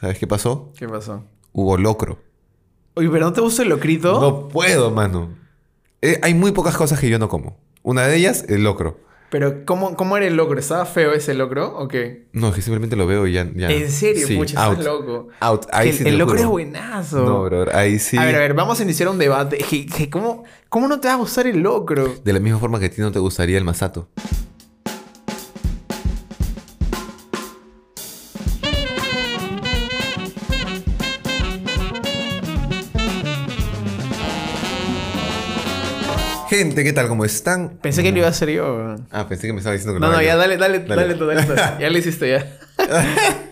[0.00, 0.72] ¿Sabes qué pasó?
[0.78, 1.24] ¿Qué pasó?
[1.52, 2.18] Hubo locro.
[2.94, 4.20] Oye, ¿pero no te gusta el locrito?
[4.20, 5.30] No puedo, mano.
[6.02, 7.58] Eh, hay muy pocas cosas que yo no como.
[7.82, 8.98] Una de ellas, el locro.
[9.30, 10.58] Pero, ¿cómo, ¿cómo era el locro?
[10.58, 12.26] ¿Estaba feo ese locro o qué?
[12.32, 13.48] No, es que simplemente lo veo y ya.
[13.54, 13.70] ya.
[13.70, 14.26] ¿En serio?
[14.26, 14.78] Sí, Pucha, out.
[14.78, 15.28] estás loco.
[15.38, 15.66] Out.
[15.72, 16.42] Ahí Que sí el locro juro.
[16.42, 17.24] es buenazo.
[17.24, 17.66] No, bro.
[17.72, 18.16] Ahí sí.
[18.18, 19.58] A ver, a ver, vamos a iniciar un debate.
[20.10, 22.12] ¿cómo, ¿Cómo no te va a gustar el locro?
[22.24, 24.08] De la misma forma que a ti no te gustaría el masato.
[36.50, 37.06] Gente, ¿qué tal?
[37.06, 37.78] ¿Cómo están?
[37.80, 38.96] Pensé que lo iba a hacer yo.
[39.12, 41.24] Ah, pensé que me estaba diciendo que No, no, haga ya dale, dale, dale, tú,
[41.24, 41.54] dale, tú.
[41.78, 42.58] Ya lo hiciste ya.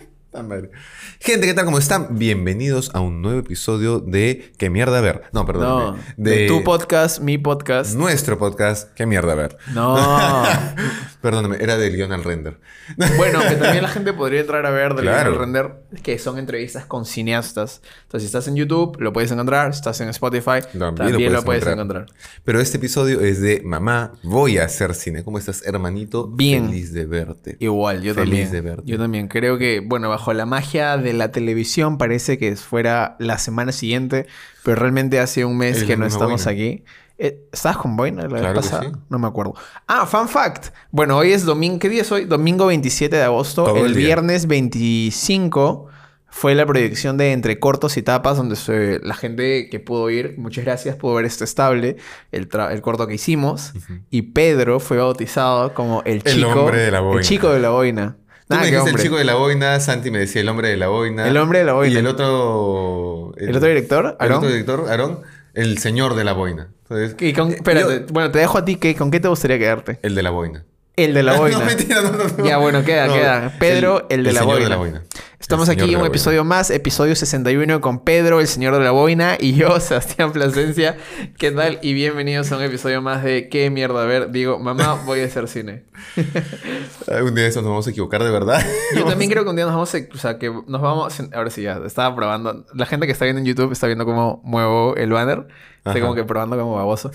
[1.21, 1.65] Gente, ¿qué tal?
[1.65, 2.17] ¿Cómo están?
[2.17, 5.23] Bienvenidos a un nuevo episodio de ¿Qué mierda ver?
[5.33, 5.97] No, perdón.
[5.97, 7.93] No, de tu podcast, mi podcast.
[7.95, 9.57] Nuestro podcast, ¿Qué mierda ver?
[9.73, 9.97] No.
[11.21, 12.57] Perdóname, era del guion al render.
[13.17, 15.31] Bueno, que también la gente podría entrar a ver Claro.
[15.31, 17.81] Video render, que son entrevistas con cineastas.
[18.03, 19.73] Entonces, si estás en YouTube, lo puedes encontrar.
[19.73, 22.05] Si estás en Spotify, también, lo puedes, encontrar.
[22.45, 25.23] Pero este episodio es de Mamá, voy a hacer cine.
[25.25, 26.27] ¿Cómo estás, hermanito?
[26.27, 26.67] Bien.
[26.67, 27.57] Feliz de verte.
[27.59, 28.51] Igual, yo Feliz también.
[28.51, 28.83] de verte.
[28.85, 29.27] Yo también.
[29.27, 34.27] Creo que, bueno, bajo la magia de la televisión parece que fuera la semana siguiente,
[34.63, 36.83] pero realmente hace un mes Es que no estamos aquí.
[37.21, 38.83] Eh, ¿Estabas con Boina la vez Claro pasada?
[38.83, 38.91] sí.
[39.09, 39.53] No me acuerdo.
[39.87, 40.67] Ah, fun fact.
[40.91, 41.77] Bueno, hoy es domingo.
[41.79, 42.23] ¿Qué día es hoy?
[42.23, 43.65] Domingo 27 de agosto.
[43.65, 45.87] Todo el viernes 25
[46.31, 50.35] fue la proyección de Entre Cortos y Tapas, donde se- la gente que pudo ir,
[50.37, 51.97] muchas gracias, pudo ver este estable,
[52.31, 53.73] el, el corto que hicimos.
[54.09, 56.51] Y Pedro fue bautizado como el El chico.
[56.61, 57.19] hombre de la boina.
[57.19, 58.15] El chico de la boina.
[58.49, 60.77] Tú me que dijiste el chico de la boina, Santi me decía el hombre de
[60.77, 61.27] la boina.
[61.27, 61.93] El hombre de la boina.
[61.93, 63.33] Y el otro...
[63.37, 64.05] ¿El otro director?
[64.05, 64.37] El ¿Aarón?
[64.37, 65.19] otro director, Aarón,
[65.53, 66.69] el señor de la boina.
[66.89, 69.99] Entonces, Y con- yo- bueno, te dejo a ti, ¿qué, ¿con qué te gustaría quedarte?
[70.01, 70.65] el de la boina.
[70.95, 71.59] El de la boina.
[71.59, 72.45] no, mentira, no, no, no.
[72.45, 73.53] Ya, bueno, queda, queda.
[73.59, 74.63] Pedro, el, de, la señor boina.
[74.65, 75.03] de la boina.
[75.39, 79.37] Estamos aquí en un episodio más, episodio 61 con Pedro, el señor de la boina,
[79.39, 80.97] y yo, Sebastián Plasencia.
[81.37, 81.79] ¿Qué tal?
[81.81, 84.31] Y bienvenidos a un episodio más de ¿Qué mierda a ver?
[84.31, 85.85] Digo, mamá, voy a hacer cine.
[87.07, 88.61] Un día de esos nos vamos a equivocar de verdad.
[88.95, 89.99] Yo también creo que un día nos vamos a...
[90.13, 91.17] O sea, que nos vamos...
[91.33, 91.79] Ahora sí, ya.
[91.85, 92.65] Estaba probando.
[92.73, 95.47] La gente que está viendo en YouTube está viendo cómo muevo el banner.
[95.77, 96.01] Estoy Ajá.
[96.01, 97.11] como que probando como baboso.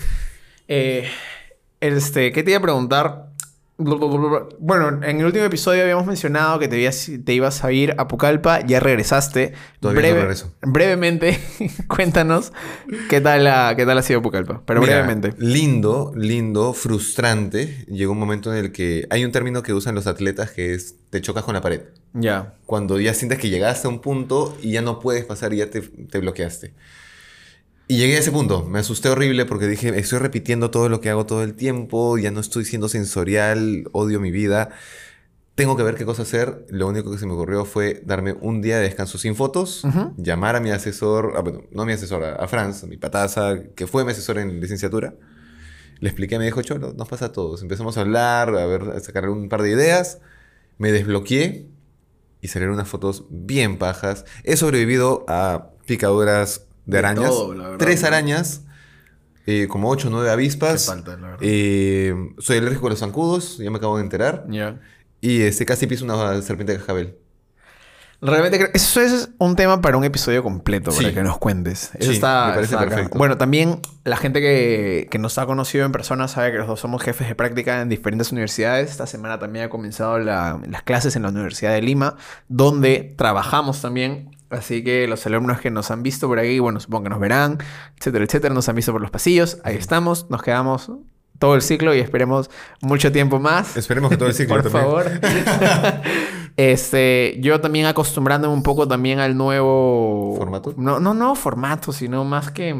[0.67, 1.07] Eh,
[1.79, 2.31] este...
[2.31, 3.34] ¿Qué te iba a preguntar?
[3.77, 8.07] Bueno, en el último episodio habíamos mencionado que te ibas, te ibas a ir a
[8.07, 8.61] Pucallpa.
[8.65, 9.53] Ya regresaste.
[9.81, 10.53] Todavía no regreso.
[10.61, 11.37] Brevemente,
[11.87, 12.53] cuéntanos
[13.09, 14.61] qué tal, ha, qué tal ha sido Pucallpa.
[14.65, 15.33] Pero Mira, brevemente.
[15.37, 17.85] Lindo, lindo, frustrante.
[17.89, 20.95] Llegó un momento en el que hay un término que usan los atletas que es
[21.09, 21.81] te chocas con la pared.
[22.13, 22.53] Ya.
[22.65, 25.69] Cuando ya sientes que llegaste a un punto y ya no puedes pasar y ya
[25.69, 26.73] te, te bloqueaste.
[27.87, 28.63] Y llegué a ese punto.
[28.63, 32.31] Me asusté horrible porque dije, estoy repitiendo todo lo que hago todo el tiempo, ya
[32.31, 34.69] no estoy siendo sensorial, odio mi vida.
[35.53, 36.65] Tengo que ver qué cosa hacer.
[36.69, 40.13] Lo único que se me ocurrió fue darme un día de descanso sin fotos, Ujú.
[40.17, 42.97] llamar a mi asesor, ah, bueno, no a mi asesor, a, a Franz, a mi
[42.97, 45.13] pataza, que fue mi asesor en licenciatura.
[45.99, 47.61] Le expliqué, me dijo, Cholo, nos pasa a todos.
[47.61, 50.19] Empezamos a hablar, a ver, a sacar un par de ideas.
[50.77, 51.67] Me desbloqueé
[52.41, 54.25] y salieron unas fotos bien pajas.
[54.43, 57.29] He sobrevivido a picaduras de De arañas.
[57.29, 58.07] todo, la verdad, tres ¿no?
[58.07, 58.61] arañas,
[59.47, 60.83] eh, como ocho o nueve avispas.
[60.83, 61.39] Qué falta, la verdad.
[61.41, 64.45] Eh, soy alérgico a los zancudos, ya me acabo de enterar.
[65.21, 67.17] Y este, casi piso una serpiente de cascabel.
[68.21, 71.91] Realmente creo eso es un tema para un episodio completo, para que nos cuentes.
[71.95, 72.89] Eso Sí, está, me parece está bacán.
[72.95, 73.17] perfecto.
[73.19, 76.79] Bueno, también la gente que, que nos ha conocido en persona sabe que los dos
[76.79, 78.89] somos jefes de práctica en diferentes universidades.
[78.89, 82.15] Esta semana también ha comenzado la- las clases en la Universidad de Lima,
[82.47, 84.34] donde trabajamos también.
[84.49, 87.57] Así que los alumnos que nos han visto por ahí, bueno, supongo que nos verán,
[87.97, 89.59] etcétera, etcétera, nos han visto por los pasillos.
[89.63, 90.91] Ahí estamos, nos quedamos
[91.39, 92.49] todo el ciclo y esperemos
[92.81, 93.75] mucho tiempo más.
[93.75, 94.83] Esperemos que todo el ciclo Por también.
[94.83, 95.11] favor.
[96.57, 100.73] este, yo también acostumbrándome un poco también al nuevo ¿Formato?
[100.77, 102.75] No, no, no formato, sino más que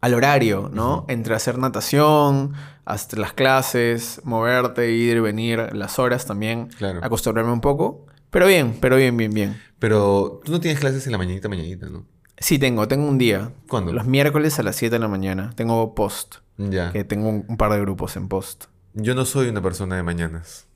[0.00, 1.04] al horario, ¿no?
[1.08, 2.52] Entre hacer natación,
[2.84, 6.68] hasta las clases, moverte, ir y venir, las horas también.
[6.78, 7.00] Claro.
[7.02, 8.06] Acostumbrarme un poco.
[8.30, 9.60] Pero bien, pero bien, bien, bien.
[9.78, 12.06] Pero tú no tienes clases en la mañanita, mañanita, ¿no?
[12.38, 13.52] Sí, tengo, tengo un día.
[13.68, 13.92] ¿Cuándo?
[13.92, 15.52] Los miércoles a las 7 de la mañana.
[15.56, 16.36] Tengo post.
[16.58, 16.92] Ya.
[16.92, 18.64] Que tengo un, un par de grupos en post.
[18.94, 20.66] Yo no soy una persona de mañanas.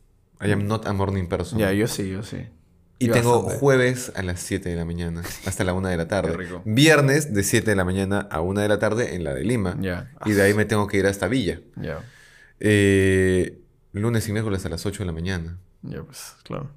[0.41, 1.59] I am not a morning person.
[1.59, 2.47] Ya, yo sí, yo sí.
[2.99, 3.59] Y tengo bastante.
[3.59, 6.33] jueves a las 7 de la mañana hasta la 1 de la tarde.
[6.33, 6.63] Qué rico.
[6.65, 9.77] Viernes de 7 de la mañana a 1 de la tarde en la de Lima.
[9.81, 10.11] Ya.
[10.27, 11.61] Y de ahí me tengo que ir hasta Villa.
[11.77, 12.01] Ya.
[12.59, 13.59] Eh,
[13.93, 15.59] lunes y miércoles a las 8 de la mañana.
[15.83, 16.71] Ya, pues, claro.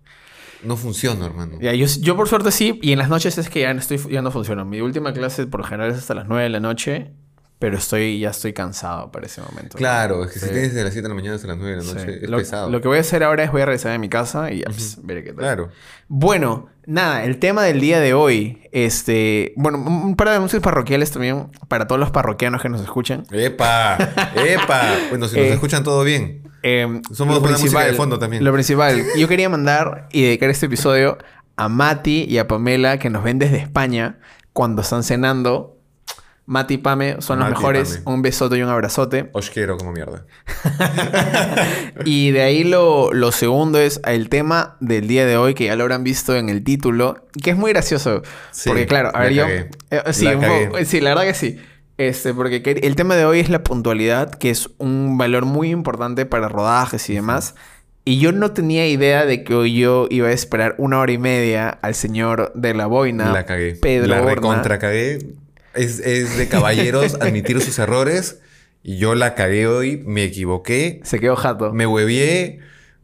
[0.63, 1.57] No funciona, hermano.
[1.61, 3.99] Ya, yo, yo por suerte sí, y en las noches es que ya no, estoy,
[4.11, 4.63] ya no funciona.
[4.65, 7.11] Mi última clase por lo general es hasta las 9 de la noche,
[7.59, 9.77] pero estoy, ya estoy cansado para ese momento.
[9.77, 11.77] Claro, es que si tienes de las 7 de la mañana hasta las 9 de
[11.77, 11.95] la Sí.
[11.95, 12.69] noche, es lo, pesado.
[12.69, 14.65] lo que voy a hacer ahora es voy a regresar a mi casa y ya,
[14.65, 15.39] pues, veré qué tal.
[15.39, 15.69] Claro.
[16.09, 20.61] Bueno, nada, el tema del día de hoy, este, bueno, un un par de anuncios
[20.61, 23.23] parroquiales también para todos los parroquianos que nos escuchan.
[23.31, 23.97] ¡Epa!
[24.35, 24.81] ¡Epa!
[25.09, 26.43] Bueno, si nos Eh, escuchan todo bien.
[26.63, 28.43] Eh, Somos lo música de fondo también.
[28.43, 31.17] Lo principal, yo quería mandar y dedicar este episodio
[31.57, 34.17] a Mati y a Pamela que nos ven desde España
[34.53, 35.69] cuando están cenando.
[36.45, 38.01] Mati y Pame son los Mati mejores.
[38.05, 39.29] Un besote y un abrazote.
[39.31, 40.25] Os quiero como mierda.
[42.05, 45.75] Y de ahí lo, lo segundo es el tema del día de hoy, que ya
[45.75, 48.23] lo habrán visto en el título, que es muy gracioso.
[48.51, 49.45] Sí, porque claro, a ver, yo...
[49.47, 49.69] eh,
[50.11, 50.65] sí, La un cagué.
[50.67, 51.59] poco- sí, la verdad que sí.
[51.97, 55.69] Este, porque que- el tema de hoy es la puntualidad, que es un valor muy
[55.69, 57.55] importante para rodajes y demás.
[58.05, 61.17] Y yo no tenía idea de que hoy yo iba a esperar una hora y
[61.17, 63.31] media al señor de la boina.
[63.31, 63.75] La cagué.
[63.75, 65.19] Pedro la recontra cagué.
[65.73, 68.39] Es, es de caballeros admitir sus errores.
[68.85, 71.71] Y yo la cagué hoy, me equivoqué, Se quedó jato.
[71.71, 72.59] me huevié,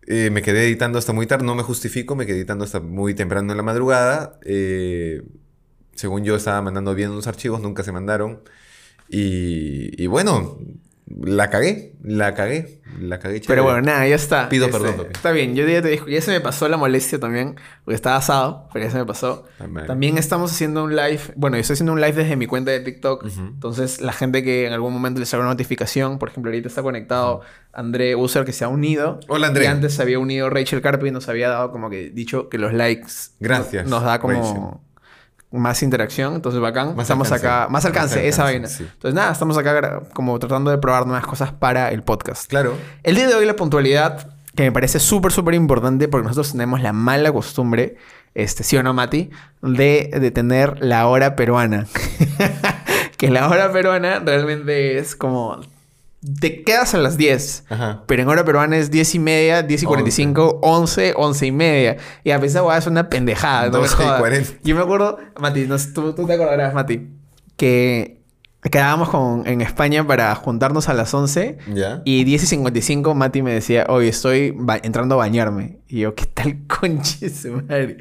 [0.08, 3.14] eh, me quedé editando hasta muy tarde, no me justifico, me quedé editando hasta muy
[3.14, 4.38] temprano en la madrugada.
[4.44, 5.22] eh,
[5.96, 8.42] según yo estaba mandando bien unos archivos, nunca se mandaron.
[9.10, 10.58] Y, y bueno,
[11.10, 13.42] la cagué, la cagué, la cagué.
[13.42, 13.62] Pero chévere.
[13.62, 14.48] bueno, nada, ya está.
[14.48, 15.10] Pido Este, perdón, papi.
[15.14, 18.18] Está bien, yo ya te dijo, ya se me pasó la molestia también, porque estaba
[18.18, 19.46] asado, pero ya se me pasó.
[19.60, 19.66] Ah.
[19.88, 22.82] También estamos haciendo un live, bueno, yo estoy haciendo un live desde mi cuenta de
[22.82, 26.68] TikTok, entonces la gente que en algún momento les haga una notificación, por ejemplo, ahorita
[26.68, 27.42] está conectado
[27.74, 29.20] André User que se ha unido.
[29.28, 29.64] Hola, André.
[29.64, 32.58] Y antes se había unido Rachel Carpi y nos había dado como que dicho que
[32.58, 34.80] los likes Gracias, nos da como Rachel.
[35.52, 36.96] Más interacción, entonces bacán.
[36.96, 37.48] Más estamos alcance.
[37.48, 38.68] acá, más alcance, Más esa alcance, vaina.
[38.68, 38.84] sí.
[38.94, 42.48] Entonces nada, estamos acá como tratando de probar nuevas cosas para el podcast.
[42.50, 42.76] Claro.
[43.04, 46.82] El día de hoy la puntualidad, que me parece súper, súper importante porque nosotros tenemos
[46.82, 47.96] la mala costumbre,
[48.36, 49.32] este, sí o no, Mati,
[49.62, 51.88] de, de tener la hora peruana.
[53.18, 55.62] que la hora peruana realmente es como...
[56.42, 58.04] Te quedas a las 10, Ajá.
[58.06, 61.98] pero en hora peruana es 10 y media, 10 y 45, 11, 11 y media.
[62.26, 63.68] Y a de es una pendejada.
[63.68, 64.20] No me 12 y jodas.
[64.20, 64.50] 40.
[64.64, 67.08] Yo me acuerdo, Mati, no tú, tú te acordarás, Mati,
[67.56, 68.20] que
[68.62, 72.02] quedábamos con, en España para juntarnos a las 11 ¿Ya?
[72.04, 75.80] y 10 y 55 Mati me decía, oye, estoy entrando a bañarme.
[75.88, 77.98] Y yo, ¿qué tal conche su madre?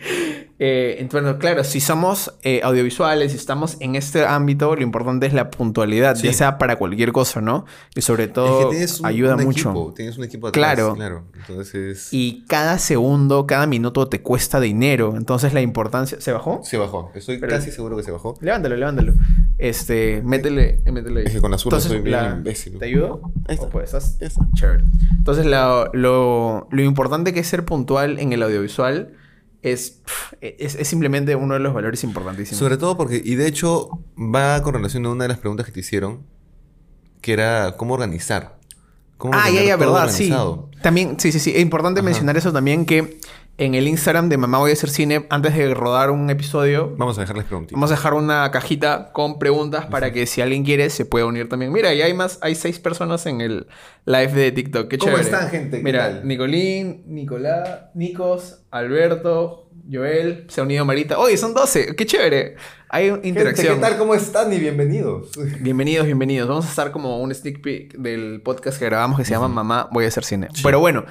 [0.61, 5.33] Eh, entonces, claro, si somos eh, audiovisuales, si estamos en este ámbito, lo importante es
[5.33, 6.27] la puntualidad, Sí.
[6.27, 7.65] ya sea para cualquier cosa, ¿no?
[7.95, 9.71] Y sobre Es todo, que tienes un, ayuda un mucho.
[9.71, 10.75] equipo, tienes un equipo atrás.
[10.75, 10.95] Claro.
[10.97, 11.25] Claro.
[11.49, 12.09] Entonces.
[12.13, 15.15] Y cada segundo, cada minuto te cuesta dinero.
[15.17, 16.21] Entonces la importancia...
[16.21, 16.61] ¿Se bajó?
[16.65, 17.13] Se bajó.
[17.15, 18.37] Estoy Pero- casi seguro que se bajó.
[18.41, 19.13] Levántalo, levántalo.
[19.59, 21.27] Este, métele, métele ahí.
[21.27, 22.79] Es que con la zurda soy bien la- imbécil.
[22.79, 23.21] ¿Te ayudo?
[23.47, 23.67] Ahí está.
[23.67, 24.19] ¿O pues, estás-.
[24.55, 24.83] Chévere.
[25.19, 29.13] Entonces, lo, lo, lo importante que es ser puntual en el audiovisual
[29.63, 32.59] es, pf, es, es simplemente uno de los valores importantísimos.
[32.59, 35.73] Sobre todo porque, y de hecho, va con relación a una de las preguntas que
[35.73, 36.25] te hicieron,
[37.21, 38.59] que era cómo organizar.
[39.17, 40.33] Cómo ah, ya, ya, verdad, sí.
[40.81, 41.53] También, sí, sí, sí.
[41.55, 42.05] Es importante Ajá.
[42.05, 43.19] mencionar eso también que
[43.59, 47.19] en el Instagram de Mamá Voy a hacer cine, antes de rodar un episodio, Vamos
[47.19, 47.75] a dejarles preguntitas.
[47.75, 51.49] Vamos a dejar una cajita con preguntas para que si alguien quiere se pueda unir
[51.49, 51.73] también.
[51.73, 53.67] Mira, y hay más, hay seis personas en el
[54.07, 54.89] live de TikTok.
[54.89, 55.29] Qué ¿Cómo chévere.
[55.29, 55.79] están, gente?
[55.79, 56.29] ¿Qué Mira, tal?
[56.29, 61.19] Nicolín, Nicolás, Nicos, Alberto, Joel, se ha unido Marita.
[61.19, 61.97] Oye, son 12.
[61.97, 62.55] Qué chévere.
[62.89, 63.67] Hay interacción.
[63.67, 63.99] Gente, ¿Qué tal?
[63.99, 64.53] ¿Cómo están?
[64.53, 65.31] Y bienvenidos.
[65.61, 66.49] Bienvenidos, bienvenidos.
[66.49, 69.89] Vamos a estar como un sneak peek del podcast que grabamos que se llama Mamá
[69.91, 70.49] Voy a hacer cine.
[70.63, 71.05] Pero bueno,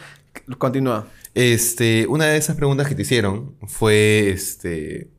[0.58, 1.08] continúa.
[1.38, 5.12] Este, una de esas preguntas que te hicieron fue, este,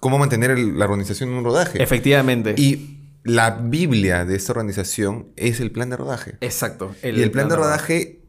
[0.00, 1.82] cómo mantener el- la organización en un rodaje.
[1.82, 2.54] Efectivamente.
[2.56, 6.36] Y la Biblia de esta organización es el plan de rodaje.
[6.40, 6.94] Exacto.
[7.02, 8.22] y el plan de rodaje,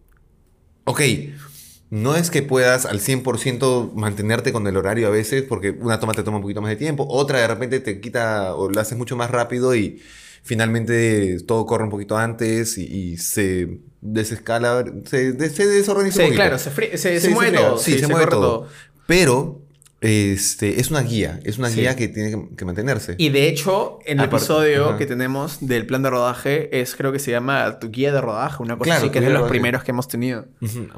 [0.84, 1.02] ok,
[1.90, 6.14] no es que puedas al 100% mantenerte con el horario a veces, porque una toma
[6.14, 8.98] te toma un poquito más de tiempo, otra de repente te quita o lo haces
[8.98, 10.02] mucho más rápido y
[10.44, 16.26] finalmente todo corre un poquito antes y, y se desescala, se, se desorganiza Sí, un
[16.28, 16.36] poquito.
[16.36, 17.78] claro, se, mueve todo.
[17.78, 18.68] Sí, se, mueve corre todo.
[19.08, 19.62] Pero
[20.02, 21.80] este, es una guía, es una Sí.
[21.80, 23.16] guía que tiene que, mantenerse.
[23.18, 24.98] Y de hecho, el Aparte- episodio ajá.
[24.98, 28.62] que tenemos del plan de rodaje es, creo que se llama Tu guía de rodaje,
[28.62, 30.46] una cosa Claro, así, que es de los primeros que hemos tenido.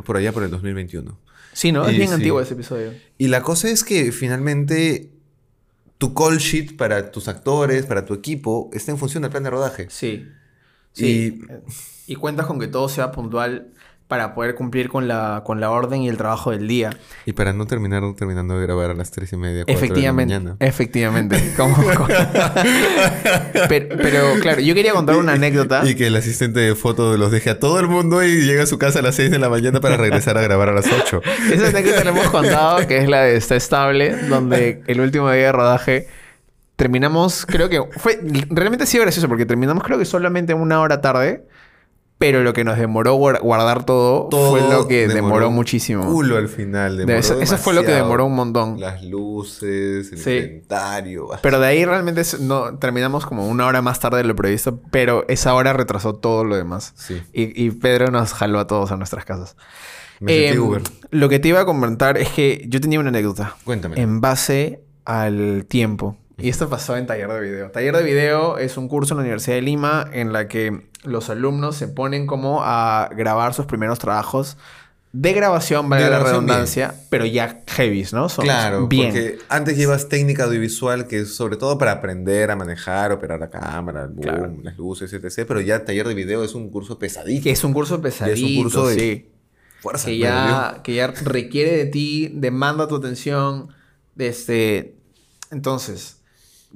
[0.05, 1.19] Por allá por el 2021.
[1.53, 1.87] Sí, ¿no?
[1.87, 2.15] Es bien sí.
[2.15, 2.91] antiguo ese episodio.
[3.19, 5.11] Y la cosa es que finalmente
[5.97, 9.49] tu call sheet para tus actores, para tu equipo, está en función del plan de
[9.49, 9.87] rodaje.
[9.89, 10.27] Sí.
[10.91, 11.41] Sí.
[12.07, 13.73] Y, cuentas con que todo sea puntual
[14.07, 16.91] para poder cumplir con la, con la orden y el trabajo del día.
[17.25, 20.33] Y para no terminar terminando de grabar a las 3 y media, 4 Efectivamente.
[20.33, 20.57] de la mañana.
[20.59, 21.53] Efectivamente.
[21.57, 22.07] Como- como-
[23.69, 25.81] pero, pero, claro, yo quería contar una anécdota.
[25.89, 28.67] Y que el asistente de foto los deje a todo el mundo y llega a
[28.67, 31.21] su casa a las 6 de la mañana para regresar a grabar a las 8.
[31.53, 35.45] Esa anécdota la hemos contado, que es la de Está Estable, donde el último día
[35.47, 36.07] de rodaje
[36.75, 38.19] terminamos, creo que fue,
[38.49, 41.47] realmente ha sido gracioso porque terminamos creo que solamente una hora tarde.
[42.25, 46.05] Pero lo que nos demoró guar- guardar todo, fue lo que demoró, muchísimo.
[46.05, 46.97] Culo al final.
[46.97, 48.79] Demoró eso, eso fue lo que demoró un montón.
[48.79, 50.31] Las luces, el Sí.
[50.37, 51.27] inventario.
[51.41, 55.23] Pero de ahí realmente no, terminamos como una hora más tarde de lo previsto, pero
[55.27, 56.93] esa hora retrasó todo lo demás.
[56.95, 57.21] Sí.
[57.31, 59.55] Y, y Pedro nos jaló a todos a nuestras casas.
[60.19, 60.81] Me Em, Uber.
[61.11, 64.01] Lo que te iba a comentar es que yo tenía una anécdota Cuéntame.
[64.01, 66.17] en base al tiempo.
[66.37, 67.71] Y esto pasó en taller de video.
[67.71, 71.29] Taller de video es un curso en la Universidad de Lima en la que los
[71.29, 74.57] alumnos se ponen como a grabar sus primeros trabajos
[75.13, 78.27] de grabación, vale De la redundancia, pero ya heavies, ¿no?
[78.27, 79.11] Son Claro, bien.
[79.13, 83.49] porque antes llevas técnica audiovisual que es sobre todo para aprender a manejar, operar la
[83.49, 84.53] cámara, boom, Claro.
[84.61, 85.45] las luces, etc.
[85.47, 87.43] Pero ya taller de video es un curso pesadito.
[87.43, 89.31] Que es un curso pesadito, curso de- sí.
[89.79, 90.07] Fuerza.
[90.07, 93.69] que ya, que ya requiere de ti, demanda tu atención.
[94.17, 94.97] Este...
[95.51, 96.23] Entonces,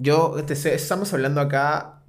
[0.01, 2.01] yo, te sé- estamos hablando acá,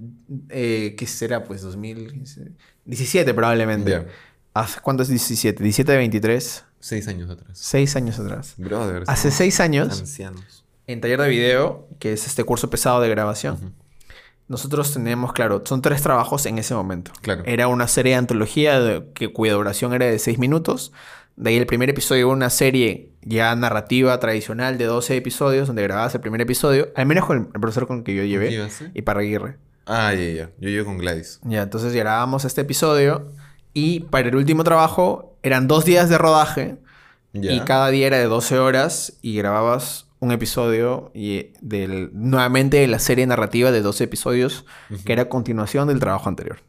[0.49, 1.43] eh, ¿qué será?
[1.43, 3.91] Pues 2017 probablemente.
[3.91, 4.05] Ya.
[4.53, 5.63] ¿Hace cuánto es 17?
[5.63, 7.57] 17 de 23, Seis años atrás.
[7.59, 8.55] 6 años atrás.
[8.57, 9.03] Brother.
[9.07, 10.65] Hace 6 años, Ancianos.
[10.87, 13.75] en taller de video, que es este curso pesado de grabación,
[14.47, 17.11] nosotros tenemos, claro, son tres trabajos en ese momento.
[17.21, 17.43] Claro.
[17.45, 20.91] Era una serie de antología de- que, cuya duración era de 6 minutos.
[21.35, 26.13] De ahí el primer episodio una serie ya narrativa tradicional de 12 episodios, donde grababas
[26.15, 28.69] el primer episodio, al menos con el, profesor con el que yo ¿Qué llevé, eh?
[28.93, 29.57] y para Aguirre.
[29.85, 30.49] Ah, ya, ya.
[30.59, 31.39] Yo llevo con Gladys.
[31.43, 33.31] Ya, entonces grabábamos este episodio
[33.73, 36.77] y para el último trabajo eran dos días de rodaje
[37.33, 37.53] Ya.
[37.53, 42.87] y cada día era de 12 horas y grababas un episodio y del, nuevamente de
[42.87, 44.65] la serie narrativa de 12 episodios
[45.05, 46.59] que era continuación del trabajo anterior.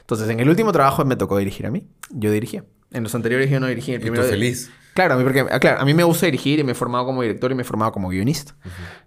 [0.00, 1.86] Entonces, en el último trabajo me tocó dirigir a mí.
[2.10, 2.64] Yo dirigía.
[2.92, 3.92] En los anteriores yo no dirigí.
[3.92, 4.70] El Y primero de- feliz.
[4.94, 7.06] Claro, a mí, porque, ah, claro, a mí me gusta dirigir y me he formado
[7.06, 8.54] como director y me he formado como guionista.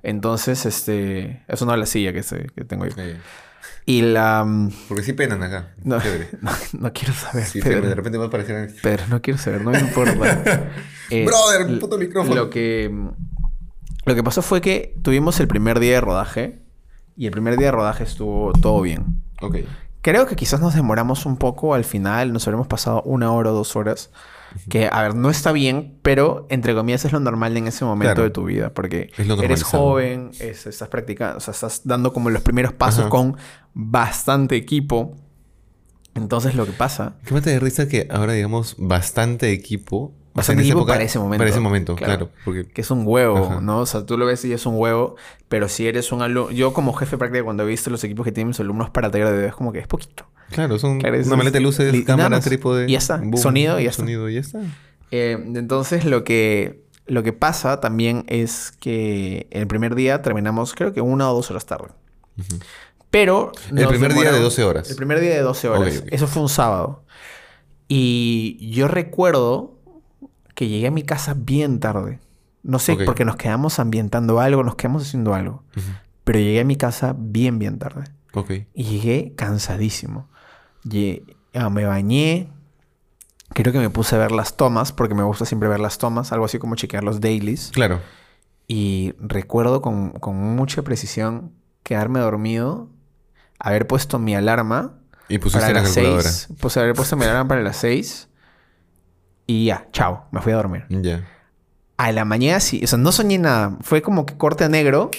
[0.01, 1.43] Entonces, este...
[1.47, 2.93] Es una de las sillas que, se- que tengo yo.
[2.95, 3.01] Sí.
[3.85, 4.43] Y la...
[4.43, 5.75] mm, Porque sí penan acá.
[5.83, 5.99] No,
[6.41, 7.45] no, no quiero saber.
[7.45, 7.87] Sí, Pedro.
[7.87, 8.73] de repente va a parecer...
[8.81, 10.71] Pedro, no quiero saber, no me importa.
[11.11, 12.33] Eh, Brother, puto micrófono.
[12.33, 12.89] Lo que,
[14.05, 16.63] lo que pasó fue que tuvimos el primer día de rodaje
[17.15, 19.21] y el primer día de rodaje estuvo todo bien.
[19.39, 19.57] Ok.
[20.05, 23.53] Creo que quizás nos demoramos un poco al final, nos habremos pasado una hora o
[23.55, 24.11] dos horas.
[24.69, 28.13] Que, a ver, no está bien, pero entre comillas es lo normal en ese momento
[28.13, 28.23] Claro.
[28.25, 28.69] de tu vida.
[28.71, 33.09] Porque eres joven, es- estás practicando, o sea, estás dando como los primeros pasos Ajá.
[33.09, 33.35] con
[33.73, 35.15] bastante equipo.
[36.13, 40.13] Entonces lo que pasa Qué mate de risa que ahora digamos bastante equipo.
[40.37, 41.37] O sea, Bastante en esa equipo época- para ese momento.
[41.39, 42.13] Para ese momento, Claro.
[42.27, 42.31] claro.
[42.43, 43.61] porque Que es un huevo, Ajá.
[43.61, 43.79] ¿no?
[43.79, 45.15] O sea, tú lo ves y es un huevo,
[45.47, 46.51] pero si eres un alumno...
[46.51, 49.31] Yo como jefe práctica, cuando he visto los equipos que tienen mis alumnos para taller
[49.31, 50.25] de es como que es poquito.
[50.51, 52.85] Claro, son Claro, una maleta de luces, cámara, trípode.
[52.87, 53.21] Y ya está.
[53.37, 54.03] Sonido y ya está.
[54.03, 54.59] Sonido y ya está.
[55.11, 60.91] Eh, entonces, lo que, lo que pasa también es que el primer día terminamos, creo
[60.93, 61.87] que una o dos horas tarde.
[63.09, 63.53] Pero...
[63.75, 64.89] El primer día de demoramos- 12 horas.
[64.89, 66.03] El primer día de 12 horas.
[66.11, 67.03] Eso fue un sábado.
[67.87, 69.74] Y yo recuerdo
[70.55, 72.19] que llegué a mi casa bien tarde.
[72.63, 75.63] No sé, porque nos quedamos ambientando algo, nos quedamos haciendo algo.
[76.23, 78.05] Pero llegué a mi casa bien, bien tarde.
[78.73, 80.27] Y llegué cansadísimo.
[80.83, 82.49] Lle- ah, me bañé.
[83.53, 86.31] Creo que me puse a ver las tomas, porque me gusta siempre ver las tomas,
[86.31, 87.69] algo así como chequear los dailies.
[87.73, 88.01] Claro.
[88.67, 91.51] Y recuerdo con, con mucha precisión
[91.83, 92.89] quedarme dormido,
[93.59, 94.95] haber puesto mi alarma
[95.29, 96.23] Y pusiste para la las calculadora.
[96.23, 96.47] 6.
[96.59, 98.27] Pues haber puesto mi alarma para las 6.
[99.47, 100.85] Y ya, chao, me fui a dormir.
[100.89, 101.23] Ya.
[101.97, 103.77] A la mañana sí, o sea, no soñé nada.
[103.81, 105.11] Fue como que corte a negro,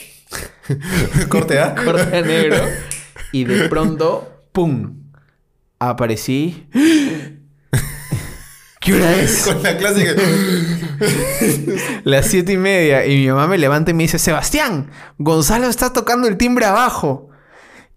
[1.29, 1.75] Corte A.
[1.85, 2.57] corte a negro.
[3.33, 5.03] y de pronto, ¡pum!
[5.79, 6.69] Aparecí.
[8.81, 9.45] ¿Qué hora es?
[9.45, 10.13] Con la clásica.
[12.05, 13.05] Las siete y media.
[13.05, 17.31] Y mi mamá me levanta y me dice, Sebastián, Gonzalo está tocando el timbre abajo.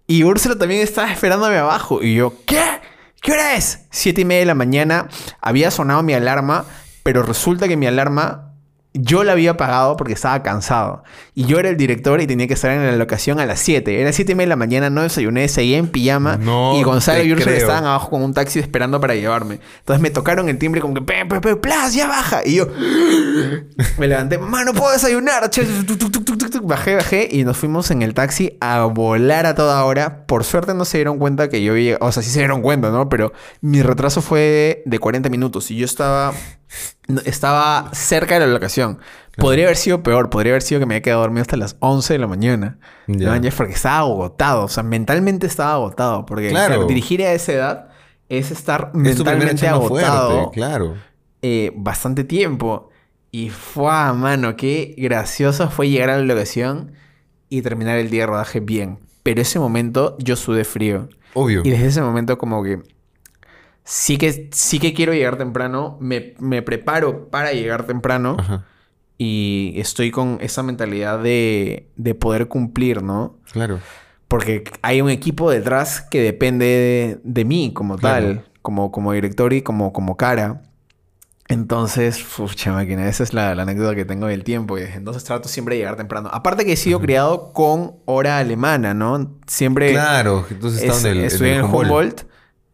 [0.08, 2.02] Y Úrsula también estaba esperándome abajo.
[2.02, 2.80] Y yo, ¿qué?
[3.20, 3.80] ¿Qué hora es?
[3.90, 5.08] Siete y media de la mañana.
[5.42, 6.64] Había sonado mi alarma,
[7.02, 8.49] pero resulta que mi alarma
[8.92, 11.04] yo la había apagado porque estaba cansado.
[11.34, 14.00] Y yo era el director y tenía que estar en la locación a las 7.
[14.00, 16.36] Era siete y media de la mañana, no desayuné, seguía en pijama.
[16.36, 17.58] No y Gonzalo y Úrsula creo.
[17.58, 19.60] estaban abajo con un taxi esperando para llevarme.
[19.78, 22.42] Entonces me tocaron el timbre como que, pe, pe, pe, plas, ya baja.
[22.44, 22.66] Y yo
[23.98, 25.50] me levanté, mamá, no puedo desayunar.
[26.62, 30.26] Bajé, bajé y nos fuimos en el taxi a volar a toda hora.
[30.26, 32.90] Por suerte no se dieron cuenta que yo había, o sea, sí se dieron cuenta,
[32.90, 33.08] ¿no?
[33.08, 36.32] Pero mi retraso fue de 40 minutos y yo estaba,
[37.24, 38.98] estaba cerca de la locación.
[39.36, 42.12] Podría haber sido peor, podría haber sido que me había quedado dormido hasta las 11
[42.14, 42.78] de la mañana.
[43.06, 43.38] Ya.
[43.38, 43.50] ¿no?
[43.56, 46.26] Porque estaba agotado, o sea, mentalmente estaba agotado.
[46.26, 46.86] Porque Claro.
[46.86, 47.88] dirigir a esa edad
[48.28, 50.94] es estar Es mentalmente agotado fuerte, claro.
[51.42, 52.90] eh, bastante tiempo.
[53.32, 56.92] Y fue, mano, qué gracioso fue llegar a la locación
[57.48, 58.98] y terminar el día de rodaje bien.
[59.22, 61.08] Pero ese momento yo sudé frío.
[61.34, 61.62] Obvio.
[61.64, 62.80] Y desde ese momento como que
[63.92, 68.64] sí que, sí que quiero llegar temprano, me, me preparo para llegar temprano Ajá.
[69.18, 73.38] y estoy con esa mentalidad de, de poder cumplir, ¿no?
[73.52, 73.80] Claro.
[74.28, 78.26] Porque hay un equipo detrás que depende de, de mí como Claro.
[78.26, 80.62] tal, como, como director y como, como cara.
[81.48, 84.78] Entonces, pucha máquina, esa es la, la anécdota que tengo del tiempo.
[84.78, 86.30] Y entonces trato siempre de llegar temprano.
[86.32, 89.36] Aparte que he sido criado con hora alemana, ¿no?
[89.48, 91.86] Siempre Claro, entonces es- en el, estudié en el Humboldt.
[91.90, 92.29] Humboldt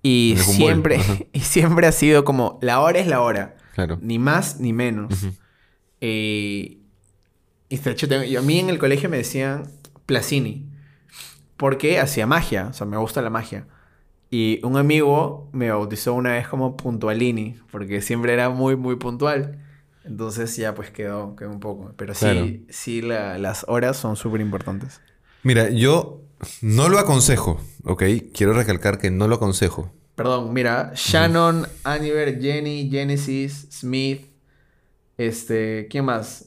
[0.08, 1.00] y siempre,
[1.32, 3.56] y siempre ha sido como la hora es la hora.
[3.74, 3.98] Claro.
[4.00, 5.12] Ni más ni menos.
[5.12, 5.34] Ujú.
[6.00, 6.78] Eh,
[7.68, 9.70] y de hecho, tengo- a mí en el colegio me decían
[10.06, 10.68] Placini.
[11.56, 12.68] Porque hacía magia.
[12.70, 13.66] O sea, me gusta la magia.
[14.30, 17.56] Y un amigo me bautizó una vez como Puntualini.
[17.70, 19.58] Porque siempre era muy, muy puntual.
[20.04, 21.92] Entonces ya pues quedó, quedó un poco.
[21.96, 22.46] Pero sí, Claro.
[22.68, 25.00] sí la- las horas son súper importantes.
[25.42, 26.22] Mira, yo
[26.60, 28.02] no lo aconsejo, ¿ok?
[28.34, 29.92] Quiero recalcar que no lo aconsejo.
[30.14, 34.26] Perdón, mira, Shannon, Aniver, Jenny, Genesis, Smith,
[35.18, 36.46] este, ¿quién más?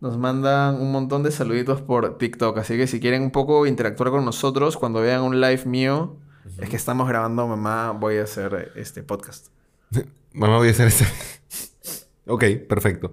[0.00, 4.10] Nos mandan un montón de saluditos por TikTok, así que si quieren un poco interactuar
[4.10, 6.16] con nosotros cuando vean un live mío,
[6.58, 9.48] es que estamos grabando, mamá, voy a hacer este podcast.
[10.32, 11.04] Mamá, voy a hacer este.
[12.26, 13.12] ok, perfecto.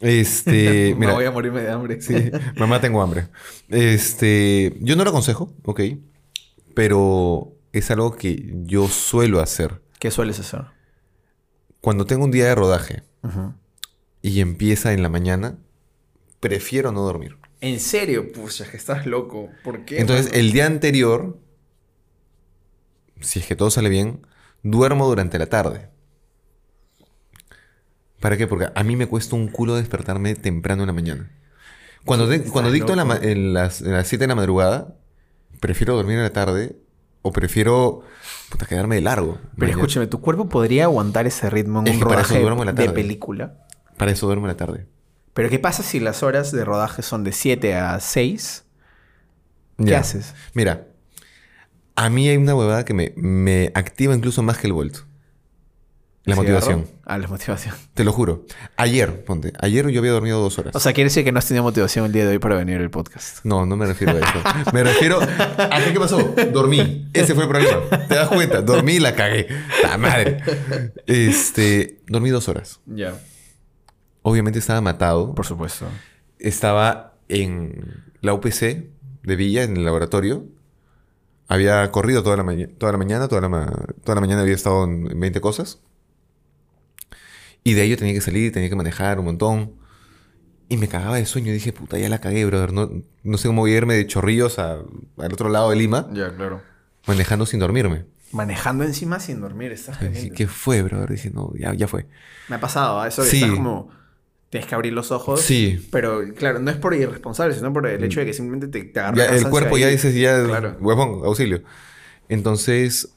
[0.00, 2.00] Este, Me voy a morirme de hambre.
[2.00, 3.28] sí, mamá, tengo hambre.
[3.68, 5.80] Este, yo no lo aconsejo, ok,
[6.74, 9.80] pero es algo que yo suelo hacer.
[9.98, 10.62] ¿Qué sueles hacer?
[11.80, 13.02] Cuando tengo un día de rodaje
[14.22, 15.58] y empieza en la mañana,
[16.40, 17.36] prefiero no dormir.
[17.60, 19.48] En serio, pucha, que estás loco.
[19.62, 19.98] ¿Por qué?
[20.00, 21.38] Entonces, el día anterior,
[23.20, 24.26] si es que todo sale bien,
[24.62, 25.88] duermo durante la tarde.
[28.24, 28.46] ¿Para qué?
[28.46, 31.30] Porque a mí me cuesta un culo despertarme temprano en la mañana.
[32.06, 34.96] Cuando, de- cuando dicto en, la en las, en las 7 de la madrugada,
[35.60, 36.74] prefiero dormir en la tarde
[37.20, 38.00] o prefiero
[38.48, 39.32] puta, quedarme de largo.
[39.42, 39.72] Pero mañana.
[39.72, 42.62] escúchame, ¿tu cuerpo podría aguantar ese ritmo en Es un que para eso rodaje duermo
[42.62, 43.58] en la de película?
[43.98, 44.86] Para eso duermo en la tarde.
[45.34, 48.64] Pero ¿qué pasa si las horas de rodaje son de 7 a 6?
[49.76, 49.98] ¿Qué Ya.
[49.98, 50.32] haces?
[50.54, 50.86] Mira,
[51.94, 54.96] a mí hay una huevada que me, me activa incluso más que el Volt.
[56.24, 56.86] La motivación.
[57.04, 57.74] Ah, la motivación.
[57.92, 58.46] Te lo juro.
[58.76, 59.52] Ayer, ponte.
[59.60, 60.74] Ayer yo había dormido dos horas.
[60.74, 62.78] O sea, quiere decir que no has tenido motivación el día de hoy para venir
[62.80, 63.44] al podcast.
[63.44, 64.72] no, no me refiero a eso.
[64.72, 66.34] Me refiero a qué pasó.
[66.52, 67.10] Dormí.
[67.12, 67.80] Ese fue el problema.
[68.08, 68.62] ¿Te das cuenta?
[68.62, 69.48] Dormí y la cagué.
[69.82, 70.38] La madre.
[71.06, 72.80] Este, dormí dos horas.
[72.86, 73.14] Ya.
[74.22, 75.34] Obviamente estaba matado.
[75.34, 75.86] Por supuesto.
[76.38, 78.88] Estaba en la UPC
[79.22, 80.46] de Villa, en el laboratorio.
[81.48, 82.44] Había corrido toda la,
[82.78, 83.28] toda la mañana.
[83.28, 85.80] Toda la, ma- toda la mañana había estado en en 20 cosas.
[87.64, 89.72] Y de ahí yo tenía que salir, tenía que manejar un montón.
[90.68, 91.52] Y me cagaba de sueño.
[91.52, 92.72] Dije, puta, ya la cagué, brother.
[92.72, 92.90] No,
[93.22, 94.74] no sé cómo voy a irme de chorrillos a-
[95.18, 96.62] al otro lado de Lima, Ya, claro.
[97.06, 98.04] manejando sin dormirme.
[98.32, 100.30] Manejando encima sin dormir, demente.
[100.32, 101.08] ¿qué fue, brother?
[101.10, 102.06] Dije, no, ya, ya fue.
[102.48, 103.08] Me ha pasado, ¿ah?
[103.08, 103.36] eso que Sí.
[103.36, 103.90] estás como...
[104.50, 105.40] Tienes que abrir los ojos.
[105.40, 105.88] Sí.
[105.90, 109.00] Pero, claro, no es por irresponsable, sino por el hecho de que simplemente te, te
[109.00, 110.76] agarra Ya, el cuerpo ya dices, ya, Claro.
[110.80, 111.62] huevón, auxilio.
[112.28, 113.14] Entonces,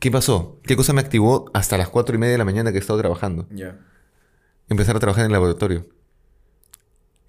[0.00, 0.60] ¿qué pasó?
[0.64, 2.98] ¿Qué cosa me activó hasta las cuatro y media de la mañana que he estado
[2.98, 3.46] trabajando?
[3.50, 3.78] Ya.
[4.68, 5.86] Empezar a trabajar en el laboratorio.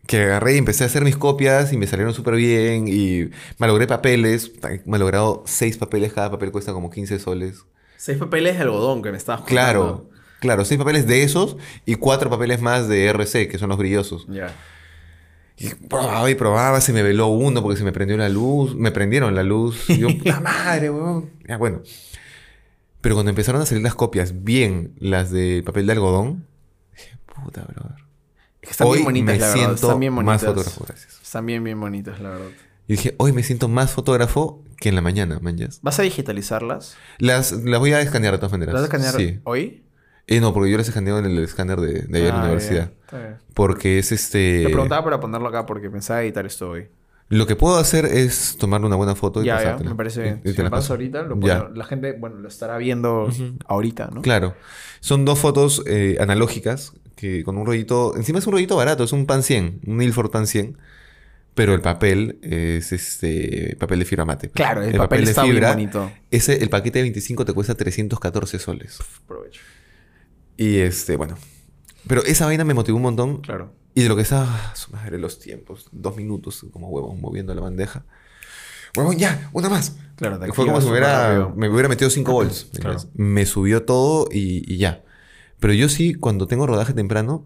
[0.08, 3.88] Que agarré y empecé a hacer mis copias y me salieron súper bien y malogré
[3.88, 4.51] papeles.
[4.86, 7.65] Me he logrado seis papeles, cada papel cuesta como 15 soles.
[7.97, 9.62] Seis papeles de algodón que me estabas contando.
[9.62, 13.78] Claro, claro, seis papeles de esos y cuatro papeles más de RC, que son los
[13.80, 14.28] brillosos.
[14.30, 14.54] Ya.
[15.58, 18.91] Y probaba y probaba, se me veló uno porque se me prendió la luz, me
[18.91, 19.89] prendieron la luz.
[19.89, 21.32] Y yo, puta madre, weón.
[21.47, 21.82] Ya, bueno.
[23.05, 26.47] Pero cuando empezaron a salir las copias bien, las de papel de algodón,
[26.91, 27.97] dije, puta, brother.
[28.63, 29.53] Es que están Hoy bien bonitas, me la verdad.
[29.59, 30.41] siento Están bien más bonitas.
[30.47, 31.19] fotógrafo, gracias.
[31.21, 32.47] Están bien, bien bonitas, la verdad.
[32.87, 35.81] Y dije, hoy me siento más fotógrafo que en la mañana, manjas.
[35.83, 36.95] ¿Vas a digitalizarlas?
[37.19, 38.73] Las, las voy a escanear de todas maneras.
[38.73, 39.39] ¿Las vas a escanear Sí.
[39.43, 39.83] hoy?
[40.25, 42.45] Eh, no, porque yo las escaneo en el escáner de, de ahí en la Ah,
[42.45, 42.91] universidad.
[43.03, 43.35] Está bien.
[43.53, 44.63] Porque es este...
[44.63, 46.87] Te preguntaba para ponerlo acá porque pensaba editar esto hoy.
[47.29, 50.41] Lo que puedo hacer es tomarle una buena foto y Ya, ya, me parece bien.
[50.45, 50.93] y Si te me la pasas paso.
[50.93, 53.29] ahorita, lo la gente, bueno, lo estará viendo
[53.65, 54.21] ahorita, ¿no?
[54.21, 54.55] Claro.
[54.99, 58.15] Son dos fotos eh, analógicas que con un rollito...
[58.15, 60.77] Encima es un rollito barato, es un pan 100, un Ilford pan 100.
[61.55, 64.49] Pero el papel es este papel de fibra mate.
[64.49, 66.11] Claro, el papel está bien bonito.
[66.29, 68.99] Ese, el paquete de 25 te cuesta 314 soles.
[69.23, 69.61] Aprovecho.
[70.57, 71.38] Y este, bueno.
[72.07, 73.38] Pero esa vaina me motivó un montón.
[73.41, 73.71] Claro.
[73.95, 75.88] Y de lo que estaba, ah, su madre, los tiempos.
[75.91, 78.03] Dos minutos, como huevón, moviendo la bandeja.
[78.95, 79.95] Huevón, ya, una más.
[80.15, 82.67] Claro, te Fue como si hubiera, me hubiera metido 5 volts.
[82.79, 82.99] Claro.
[83.13, 85.03] Me subió todo y, y ya.
[85.60, 87.45] Pero yo sí, cuando tengo rodaje temprano,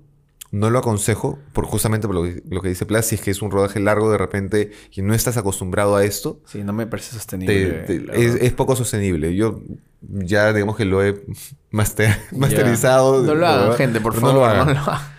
[0.52, 3.30] No lo aconsejo, por justamente por lo, que- lo que dice Plas, si es que
[3.30, 6.88] es un rodaje largo de repente y no estás acostumbrado a esto, Sí, no me
[6.88, 7.84] parece sostenible.
[7.86, 9.36] te- te- es, es poco sostenible.
[9.36, 9.62] Yo
[10.02, 11.24] ya digamos que lo he
[11.72, 13.22] master- masterizado.
[13.22, 14.30] No lo hagan, gente, por favor.
[14.34, 14.68] No lo hagan.
[14.68, 15.19] no lo hagan.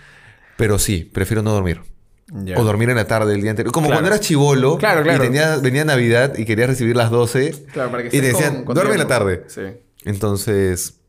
[0.61, 1.81] Pero sí, prefiero no dormir.
[2.55, 3.73] O dormir en la tarde del día anterior.
[3.73, 3.99] Como Claro.
[4.01, 5.23] cuando eras chivolo Claro, claro.
[5.23, 8.63] y tenía, venía Navidad y querías recibir las 12 Claro, para que y te decían,
[8.63, 9.25] con- duerme en la tiempo".
[9.25, 9.43] tarde.
[9.47, 9.61] Sí.
[10.05, 10.99] Entonces,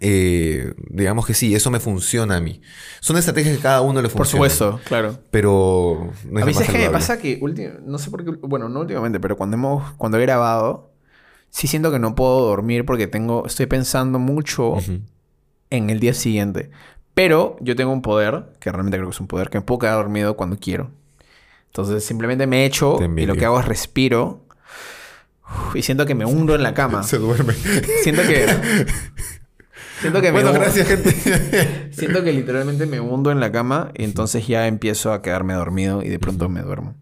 [0.00, 2.60] eh, digamos que sí, eso me funciona a mí.
[3.00, 4.50] Son estrategias que cada uno le Por funciona.
[4.50, 5.18] supuesto, claro.
[5.30, 7.40] Pero no es a mí sabes qué me pasa que
[7.84, 10.92] no sé por qué, bueno, no últimamente, pero cuando hemos cuando he grabado
[11.48, 14.74] sí siento que no puedo dormir porque tengo estoy pensando mucho
[15.70, 16.70] en el día siguiente.
[17.16, 19.78] Pero yo tengo un poder, que realmente creo que es un poder, que me puedo
[19.78, 20.90] quedar dormido cuando quiero.
[21.68, 24.44] Entonces simplemente me echo y lo que hago es respiro
[25.74, 27.02] y siento que me hundo en la cama.
[27.04, 27.54] Se duerme.
[28.02, 28.46] Siento que
[30.00, 31.90] siento que me bueno, hu- gracias, gente.
[31.92, 36.02] Siento que literalmente me hundo en la cama y entonces ya empiezo a quedarme dormido
[36.02, 36.94] y de pronto me duermo.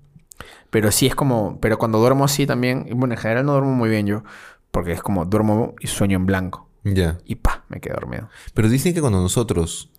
[0.70, 3.88] Pero sí es como, pero cuando duermo así también, bueno, en general no duermo muy
[3.90, 4.22] bien yo,
[4.70, 7.18] porque es como duermo y sueño en blanco ya.
[7.24, 8.28] y pa, me quedo dormido.
[8.54, 9.90] Pero dicen que cuando nosotros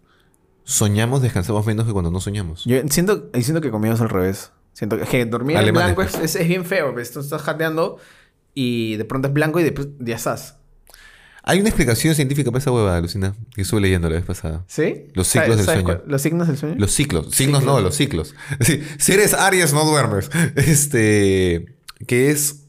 [0.66, 2.66] soñamos, descansamos menos que cuando no soñamos.
[2.66, 4.52] Yo siento, siento que conmigo es al revés.
[4.74, 6.22] Siento que, que dormir Alemanes, en blanco pues.
[6.26, 7.98] es, es- es bien feo, pues tú estás jateando
[8.54, 10.58] y de pronto es blanco y después ya estás.
[11.48, 14.64] Hay una explicación científica para esa hueva, Lucina, que estuve leyendo la vez pasada.
[14.68, 15.06] ¿Sí?
[15.14, 16.00] Los ciclos del ¿Sabes sueño.
[16.00, 16.76] cuál- ¿Los signos del sueño?
[16.80, 17.28] Los ciclos.
[17.32, 18.34] Signos no, los ciclos.
[18.62, 20.30] Sí, si eres Aries, no duermes.
[20.56, 21.76] Este.
[22.08, 22.64] Que es.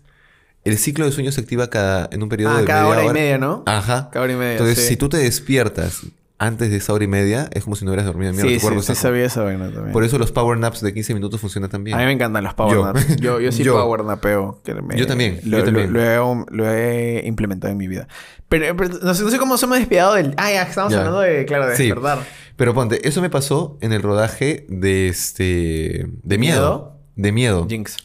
[0.65, 3.05] El ciclo de sueño se activa cada, en un periodo Ah, de cada media hora
[3.11, 3.63] y media, ¿no?
[3.67, 4.11] Ajá.
[4.13, 4.89] Cada hora y media, Entonces, sí.
[4.89, 6.03] si tú te despiertas
[6.39, 8.33] antes de esa hora y media, es como si no hubieras dormido.
[8.33, 9.93] Mierda, Sí, tu cuerpo sí, sí sabía esa vaina también.
[9.93, 11.97] Por eso los power naps de 15 minutos funcionan también.
[11.97, 12.85] A mí me encantan los power Yo.
[12.85, 13.17] naps.
[13.17, 13.75] Yo, yo sí Yo.
[13.75, 14.61] power napeo.
[14.65, 15.93] que me- Yo también, Lo, yo también.
[15.93, 18.07] Lo, lo he, lo he implementado en mi vida.
[18.49, 20.35] Pero, pero no, sé, no sé cómo se me ha despiadado del...
[20.37, 20.99] Ah, ya, estamos Ya.
[20.99, 21.85] hablando de, claro, de Sí.
[21.87, 22.19] despertar.
[22.57, 26.07] Pero ponte, eso me pasó en el rodaje de este.
[26.23, 26.61] De miedo.
[26.61, 27.01] ¿Miedo?
[27.17, 27.67] De miedo.
[27.69, 27.97] Jinx.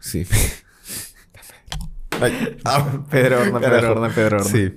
[0.00, 0.26] Sí.
[2.20, 3.92] Ay, ah, Pedro Horna, Pedro.
[3.92, 4.50] Horna, Pedro Horna.
[4.50, 4.74] Sí.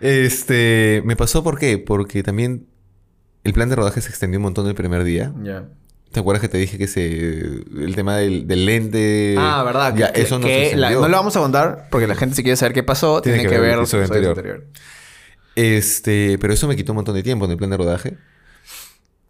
[0.00, 1.02] Este.
[1.04, 1.78] Me pasó ¿por qué?
[1.78, 2.66] Porque también
[3.44, 5.32] el plan de rodaje se extendió un montón el primer día.
[5.42, 5.68] Ya.
[6.12, 7.42] ¿Te acuerdas que te dije que se.
[7.42, 9.34] el tema del, del lente.
[9.36, 9.96] Ah, ¿verdad?
[9.96, 12.42] Ya, Que- eso no que la- no lo vamos a contar porque la gente si
[12.42, 14.66] quiere saber qué pasó, tiene, que, ver el episodio anterior.
[15.56, 18.16] Este, pero eso me quitó un montón de tiempo en el plan de rodaje.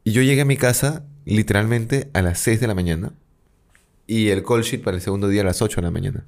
[0.05, 3.13] Y yo llegué a mi casa literalmente a las 6 de la mañana.
[4.07, 6.27] Y el call sheet para el segundo día a las 8 de la mañana.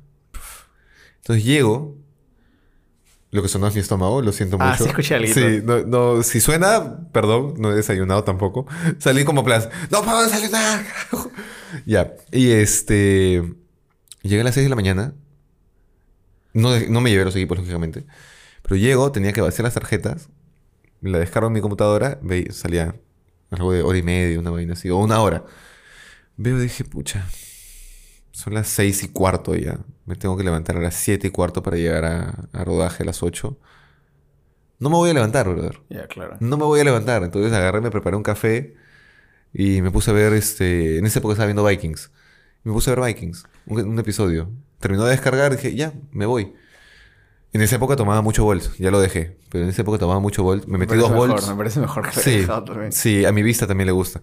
[1.18, 1.96] Entonces llego.
[3.32, 4.84] Lo que sonó es mi estómago, lo siento Ah, mucho.
[4.84, 5.32] sí escuché algo.
[5.34, 8.66] Sí, no, no, si suena, perdón, no he desayunado tampoco.
[8.98, 10.84] Salí como plan, no puedo desayunar.
[10.86, 11.30] carajo".
[11.86, 13.42] ya, y este.
[14.22, 15.14] Llegué a las 6 de la mañana.
[16.52, 18.06] No, no me llevé los equipos, lógicamente.
[18.62, 20.28] Pero llego, tenía que vaciar las tarjetas.
[21.02, 22.18] La descargo en mi computadora.
[22.22, 22.96] Ve, salía
[23.50, 25.44] algo de hora y media, una vaina así, o una hora.
[26.36, 27.26] Veo y dije, pucha,
[28.36, 29.78] son las seis y cuarto ya.
[30.04, 33.06] Me tengo que levantar a las siete y cuarto para llegar a, a rodaje a
[33.06, 33.58] las 8.
[34.78, 35.80] No me voy a levantar, brother.
[35.88, 36.36] Ya, claro.
[36.40, 37.22] No me voy a levantar.
[37.22, 38.74] Entonces agarré, me preparé un café
[39.54, 40.98] y me puse a ver este.
[40.98, 42.10] En esa época estaba viendo Vikings.
[42.62, 44.50] Me puse a ver Vikings, un, un episodio.
[44.80, 46.52] Terminó de descargar y dije, ya, me voy.
[47.54, 49.38] En esa época tomaba mucho Volt, ya lo dejé.
[49.50, 50.66] Pero en esa época tomaba mucho Volt.
[50.66, 51.48] Me metí parece dos mejor, volts.
[51.48, 52.92] Me parece mejor que Sí, también.
[52.92, 54.20] sí, a mi vista también le gusta.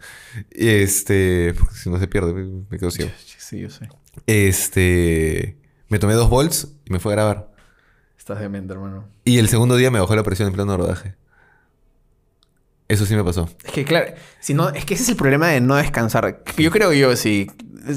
[0.52, 3.12] Este, porque si no se pierde, me- me quedo ciego.
[3.38, 3.90] Sí, yo sé.
[4.28, 5.58] Este,
[5.90, 7.52] me tomé dos volts y me fue a grabar.
[8.18, 9.06] Estás demente, hermano.
[9.26, 11.16] Y el segundo día me bajó la presión en plano de rodaje.
[12.88, 13.50] Eso sí me pasó.
[13.64, 16.44] Es que, claro, si no, es que ese es el problema de no descansar.
[16.58, 17.50] Yo creo que yo sí.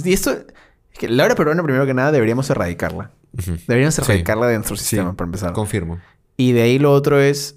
[0.05, 3.11] Y esto, es que la hora peruana, primero que nada, deberíamos erradicarla.
[3.67, 4.03] Deberíamos Sí.
[4.03, 5.53] erradicarla de nuestro Sí, sistema, para empezar.
[5.53, 6.01] Confirmo.
[6.37, 7.57] Y de ahí lo otro es,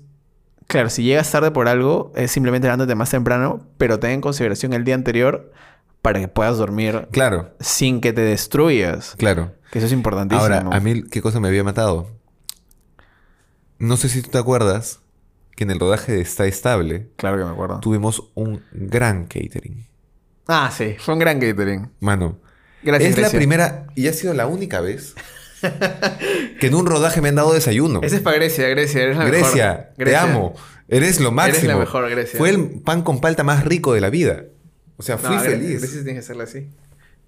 [0.67, 4.73] claro, si llegas tarde por algo, es simplemente levántate más temprano, pero ten en consideración
[4.73, 5.51] el día anterior
[6.01, 9.15] para que puedas dormir Claro, sin que te destruyas.
[9.17, 9.53] claro.
[9.71, 10.41] Que eso es importantísimo.
[10.41, 12.09] Ahora, a mí, ¿qué cosa me había matado?
[13.77, 14.99] No sé si tú te acuerdas
[15.55, 17.79] que en el rodaje de Está Estable Claro que me acuerdo.
[17.79, 19.87] tuvimos un gran catering.
[20.47, 20.95] Ah, sí.
[20.99, 21.91] Fue un gran catering.
[21.99, 22.39] Mano,
[22.81, 25.13] Gracias, es la primera y ha sido la única vez
[26.59, 27.99] que en un rodaje me han dado desayuno.
[28.01, 29.03] Ese es para Grecia, Grecia.
[29.03, 29.93] Eres la Grecia, mejor.
[29.97, 30.23] te Grecia.
[30.23, 30.53] amo.
[30.87, 31.73] Eres lo máximo.
[31.73, 32.37] la mejor, Grecia.
[32.39, 34.45] Fue el pan con palta más rico de la vida.
[34.99, 35.79] O sea, fui No, feliz.
[35.79, 36.67] Grecia tiene que hacerla así.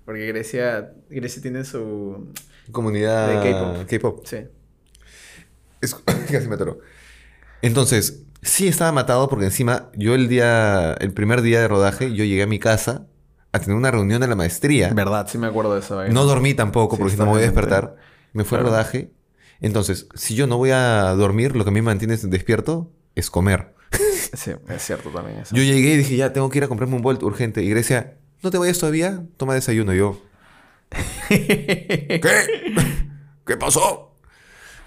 [0.03, 2.27] Porque Grecia, Grecia tiene su...
[2.71, 4.25] Comunidad De K-pop.
[4.25, 4.37] Sí.
[5.79, 5.95] Es-
[6.31, 6.79] Casi me atoró.
[7.61, 12.25] Entonces, sí estaba matado porque encima yo el día, el primer día de rodaje, yo
[12.25, 13.07] llegué a mi casa
[13.53, 14.93] a tener una reunión de la maestría.
[14.93, 15.95] Verdad, sí me acuerdo de eso.
[15.95, 16.13] vaina.
[16.13, 17.95] No dormí tampoco Sí, porque si no me voy a despertar.
[18.33, 18.75] Me fue al Claro.
[18.75, 19.11] rodaje.
[19.61, 23.29] Entonces, si yo no voy a dormir, lo que a mí me mantiene despierto es
[23.29, 23.75] comer.
[24.33, 25.55] Sí, es cierto también eso.
[25.55, 27.63] Yo llegué y dije, ya, tengo que ir a comprarme un Bolt urgente.
[27.63, 29.23] Y Grecia, ¿no te vayas todavía?
[29.37, 29.93] Toma desayuno.
[29.93, 30.21] Y yo,
[31.27, 32.19] ¿qué?
[33.45, 34.15] ¿Qué pasó?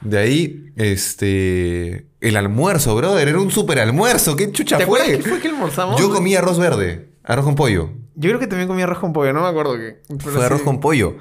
[0.00, 2.07] De ahí, este...
[2.20, 3.28] El almuerzo, brother.
[3.28, 4.37] Era un super almuerzo.
[4.37, 5.18] ¿Qué chucha ¿Te acuerdas fue?
[5.18, 6.00] qué fue que almorzamos?
[6.00, 7.11] Yo comí arroz verde.
[7.22, 7.90] Arroz con pollo.
[8.14, 10.00] Yo creo que también comí arroz con pollo, no me acuerdo qué.
[10.09, 11.16] Pero Fue arroz con pollo.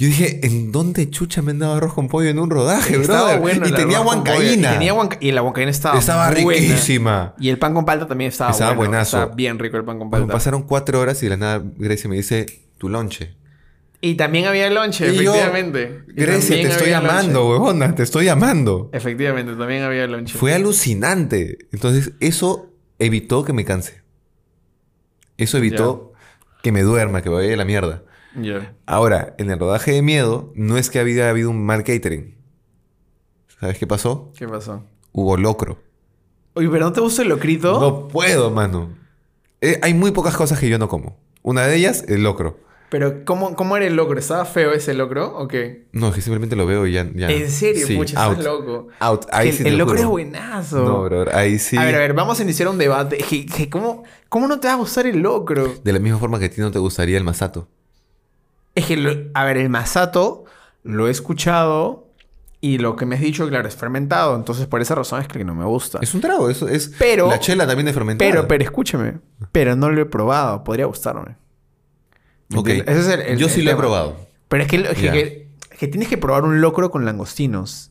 [0.00, 3.36] Yo dije, ¿en dónde chucha me han dado arroz con pollo en un rodaje, Estaba
[3.38, 4.70] bueno y tenía huancaína.
[4.70, 6.60] Y, tenía huanca- y la huancaína estaba Estaba buena.
[6.60, 7.34] riquísima.
[7.40, 8.90] Y el pan con palta también estaba, Estaba bueno.
[8.92, 9.16] buenazo.
[9.18, 10.34] Estaba bien rico el pan con Bueno, palta.
[10.38, 12.46] pasaron cuatro horas y de la nada Grecia me dice,
[12.78, 13.34] tu lonche.
[14.00, 16.04] Y también había lonche, Y efectivamente.
[16.06, 17.32] Grecia, te estoy lonche.
[17.36, 18.90] huevona, te estoy llamando.
[18.92, 20.38] Efectivamente, también había lonche.
[20.38, 21.58] Fue alucinante.
[21.72, 24.02] Entonces, eso evitó que me canse.
[25.36, 26.12] Eso evitó
[26.62, 28.04] que me duerma, que me vaya a la mierda.
[28.36, 28.74] Ya.
[28.86, 32.36] Ahora, en el rodaje de miedo, no es que había habido un mal catering.
[33.60, 34.32] ¿Sabes qué pasó?
[34.36, 34.84] ¿Qué pasó?
[35.12, 35.78] Hubo locro.
[36.54, 37.80] Oye, ¿pero no te gusta el locrito?
[37.80, 38.90] No puedo, mano.
[39.60, 41.16] Eh, hay muy pocas cosas que yo no como.
[41.42, 42.60] Una de ellas, el locro.
[42.90, 44.18] Pero, ¿cómo, ¿cómo era el locro?
[44.18, 45.86] ¿Estaba feo ese locro o qué?
[45.92, 47.06] No, es que simplemente lo veo y ya.
[47.14, 47.28] ya.
[47.30, 47.86] ¿En serio?
[47.86, 48.38] Sí, Pucha, out.
[48.38, 48.88] estás loco.
[48.98, 49.26] Out.
[49.30, 50.08] Ahí el sí te el lo locro juro.
[50.08, 50.84] es buenazo.
[50.84, 51.24] No, bro.
[51.36, 51.76] Ahí sí.
[51.76, 53.18] A ver, a ver, vamos a iniciar un debate.
[53.70, 55.74] ¿cómo, ¿Cómo no te va a gustar el locro?
[55.84, 57.68] De la misma forma que a ti no te gustaría el masato.
[58.78, 60.44] Es que, lo- a ver, el masato
[60.84, 62.06] lo he escuchado
[62.60, 64.36] y lo que me has dicho, claro, es fermentado.
[64.36, 65.98] Entonces, por esa razón es que no me gusta.
[66.02, 66.48] Es un trago.
[66.50, 68.30] Es, es Pero- La chela también es fermentada.
[68.30, 69.18] Pero, pero escúchame.
[69.52, 70.64] Pero no lo he probado.
[70.64, 71.36] Podría gustarme.
[72.48, 72.68] ¿Me Ok.
[72.68, 72.96] entiendes?
[72.96, 74.16] Ese es el- el- yo sí lo he probado.
[74.48, 77.90] Pero es que, es que- que tienes que probar un locro con langostinos.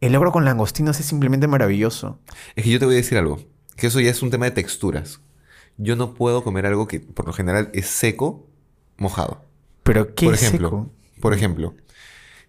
[0.00, 2.18] El locro con langostinos es simplemente maravilloso.
[2.56, 3.40] Es que yo te voy a decir algo.
[3.76, 5.20] Que eso ya es un tema de texturas.
[5.76, 8.46] Yo no puedo comer algo que por lo general es seco,
[8.96, 9.44] mojado.
[9.92, 10.92] Pero qué por ejemplo, seco.
[11.20, 11.74] por ejemplo,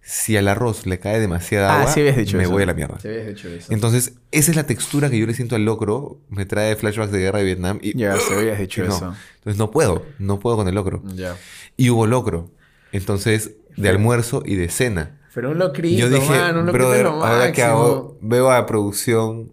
[0.01, 2.51] si al arroz le cae demasiada Ah, agua, sí habías dicho me eso.
[2.51, 2.99] voy a la mierda.
[2.99, 3.71] Sí habías dicho eso.
[3.73, 6.19] Entonces, esa es la textura que yo le siento al locro.
[6.29, 8.95] Me trae flashbacks de guerra de Vietnam y Ya, sí habías dicho no.
[8.95, 9.13] eso.
[9.37, 11.01] Entonces no puedo, no puedo con el locro.
[11.15, 11.35] Ya.
[11.77, 12.49] Y hubo locro.
[12.91, 15.19] Entonces, de almuerzo y de cena.
[15.33, 18.65] Pero un locrito, yo dije, man, un locrito brother, lo ahora que hago, veo a
[18.65, 19.51] producción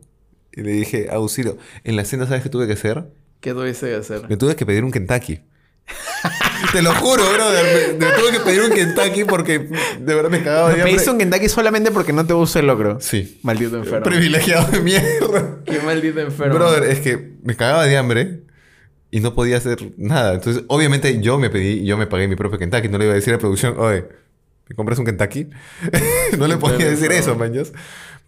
[0.55, 1.59] y le dije, auxilio.
[1.85, 3.13] En la cena, ¿sabes qué tuve que hacer?
[3.41, 4.23] ¿Qué tuviste que hacer?
[4.29, 5.43] Me tuve que pedir un Kentucky.
[6.73, 7.97] Te lo juro, brother.
[7.99, 10.93] Me, me tuve que pedir un Kentucky porque de verdad me cagaba de Me hambre.
[10.95, 12.99] pediste un Kentucky solamente porque no te gusta el locro.
[13.01, 13.39] Sí.
[13.43, 14.05] Maldito enfermo.
[14.05, 15.59] Privilegiado de mierda.
[15.65, 16.55] Qué maldito enfermo.
[16.55, 18.43] Brother, es que me cagaba de hambre
[19.11, 20.35] y no podía hacer nada.
[20.35, 22.89] Entonces, obviamente, yo me pedí, yo me pagué mi propio Kentucky.
[22.89, 24.05] No le iba a decir a la producción, oye,
[24.69, 25.49] ¿me compras un Kentucky?
[26.39, 27.73] no le podía decir eso, maños.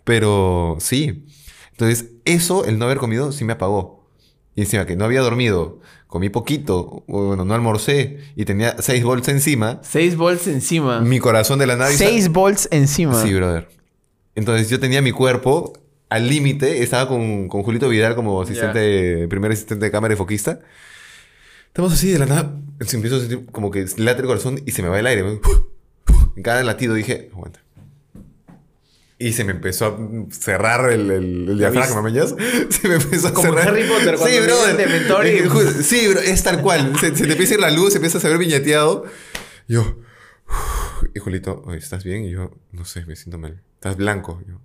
[0.04, 1.26] Pero sí.
[1.72, 3.97] Entonces, eso, el no haber comido, sí me apagó.
[4.58, 9.28] Y encima que no había dormido, comí poquito, bueno, no almorcé y tenía seis volts
[9.28, 9.78] encima.
[9.84, 10.98] Seis volts encima.
[11.00, 13.22] Mi corazón de la hizo- Seis volts encima.
[13.22, 13.68] Sí, brother.
[14.34, 15.74] Entonces yo tenía mi cuerpo
[16.08, 16.82] al límite.
[16.82, 20.58] Estaba con, con Julito Vidal como asistente, primer asistente de cámara y foquista.
[21.68, 22.56] Estamos así de la nada.
[22.80, 25.38] Se empiezo a sentir como que late el corazón y se me va el aire.
[26.34, 27.60] En cada latido dije, aguanta.
[29.20, 32.36] Y se me empezó a cerrar el, el, el diafragma, ¿mañas?
[32.70, 33.68] Se me empezó a Como cerrar.
[33.70, 34.76] Harry Potter cuando Sí, brother.
[34.76, 36.92] dieron Dementor y- Sí, bro, es tal cual.
[37.00, 39.06] Se, se te empieza a ir la luz, se empieza a saber viñeteado.
[39.66, 39.98] Yo,
[41.14, 42.24] y Julito, ¿estás bien?
[42.26, 43.60] Y yo, no sé, me siento mal.
[43.74, 44.40] Estás blanco.
[44.46, 44.60] Yo,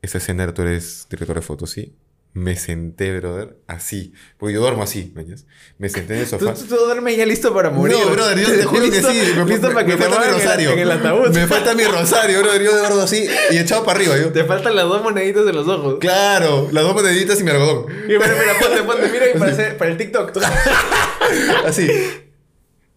[0.00, 1.94] esa escena, tú eres director de fotos, ¿sí?
[2.34, 4.14] Me senté, brother, así.
[4.38, 5.44] Porque yo duermo así, ¿mañas?
[5.76, 6.54] Me senté en el sofá.
[6.54, 7.94] tú, tú duermes ya listo para morir.
[7.98, 9.18] No, brother, yo te juro que Listo- sí.
[9.36, 10.70] Me, listo me- para que me te falta mi pongan en el- rosario.
[10.70, 11.28] En el ataúd.
[11.34, 12.62] Me falta mi rosario, brother.
[12.62, 14.16] Yo verdad así y echado para arriba.
[14.16, 14.32] Yo.
[14.32, 15.96] Te faltan las dos moneditas de los ojos.
[16.00, 17.84] Claro, las dos moneditas y mi algodón.
[18.04, 20.32] Y mira, mira, ponte, ponte, mira y para, hacer- para el TikTok.
[21.66, 21.86] Así.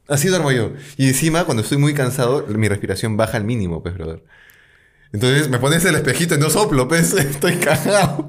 [0.08, 0.72] Así duermo yo.
[0.98, 4.24] Y encima, cuando estoy muy cansado, mi respiración baja al mínimo, pues, brother.
[5.14, 7.14] Entonces me pones el espejito y no soplo, pues.
[7.18, 8.28] Estoy cagado.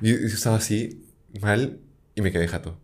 [0.00, 1.04] Y yo estaba así,
[1.40, 1.80] mal,
[2.14, 2.78] y me quedé jato.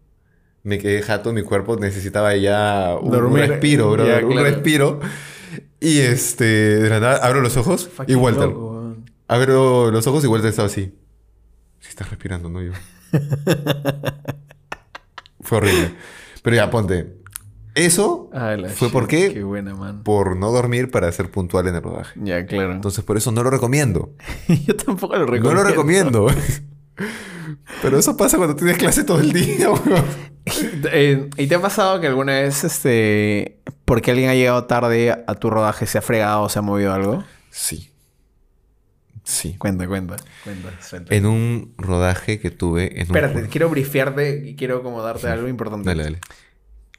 [0.62, 3.49] Me quedé jato, mi cuerpo necesitaba ya un Dormir.
[3.49, 3.97] respiro.
[3.99, 4.49] Ya, Un claro.
[4.49, 5.01] respiro.
[5.79, 8.44] Y este, de la nada, abro los ojos y Walter.
[8.49, 8.97] loco.
[9.29, 10.94] Abro los ojos y Walter estaba así.
[11.81, 12.62] Sí estás respirando, ¿no?
[12.62, 12.73] Yo.
[15.40, 15.94] Fue horrible.
[16.42, 17.16] Pero ya, ponte.
[17.74, 19.32] Eso fue shit, por qué?
[19.32, 20.02] Qué buena, man.
[20.04, 22.18] Por no dormir para ser puntual en el rodaje.
[22.22, 22.72] Ya, claro.
[22.72, 24.12] Entonces, por eso no lo recomiendo.
[24.66, 25.50] Yo tampoco lo recomiendo.
[25.50, 26.26] No lo recomiendo.
[27.82, 29.68] Pero eso pasa cuando tienes clase todo el día.
[30.92, 35.34] Eh, ¿Y te ha pasado que alguna vez, este, porque alguien ha llegado tarde a
[35.37, 37.24] tu rodaje, se ha fregado o se ha movido algo?
[37.48, 37.90] Sí.
[39.22, 39.56] Sí.
[39.56, 40.70] Cuenta, cuenta, cuenta.
[40.82, 41.14] suelta.
[41.14, 43.16] En un rodaje que tuve en un...
[43.16, 45.88] Espérate, quiero brifiarte y quiero como darte algo importante.
[45.88, 46.18] Dale, dale.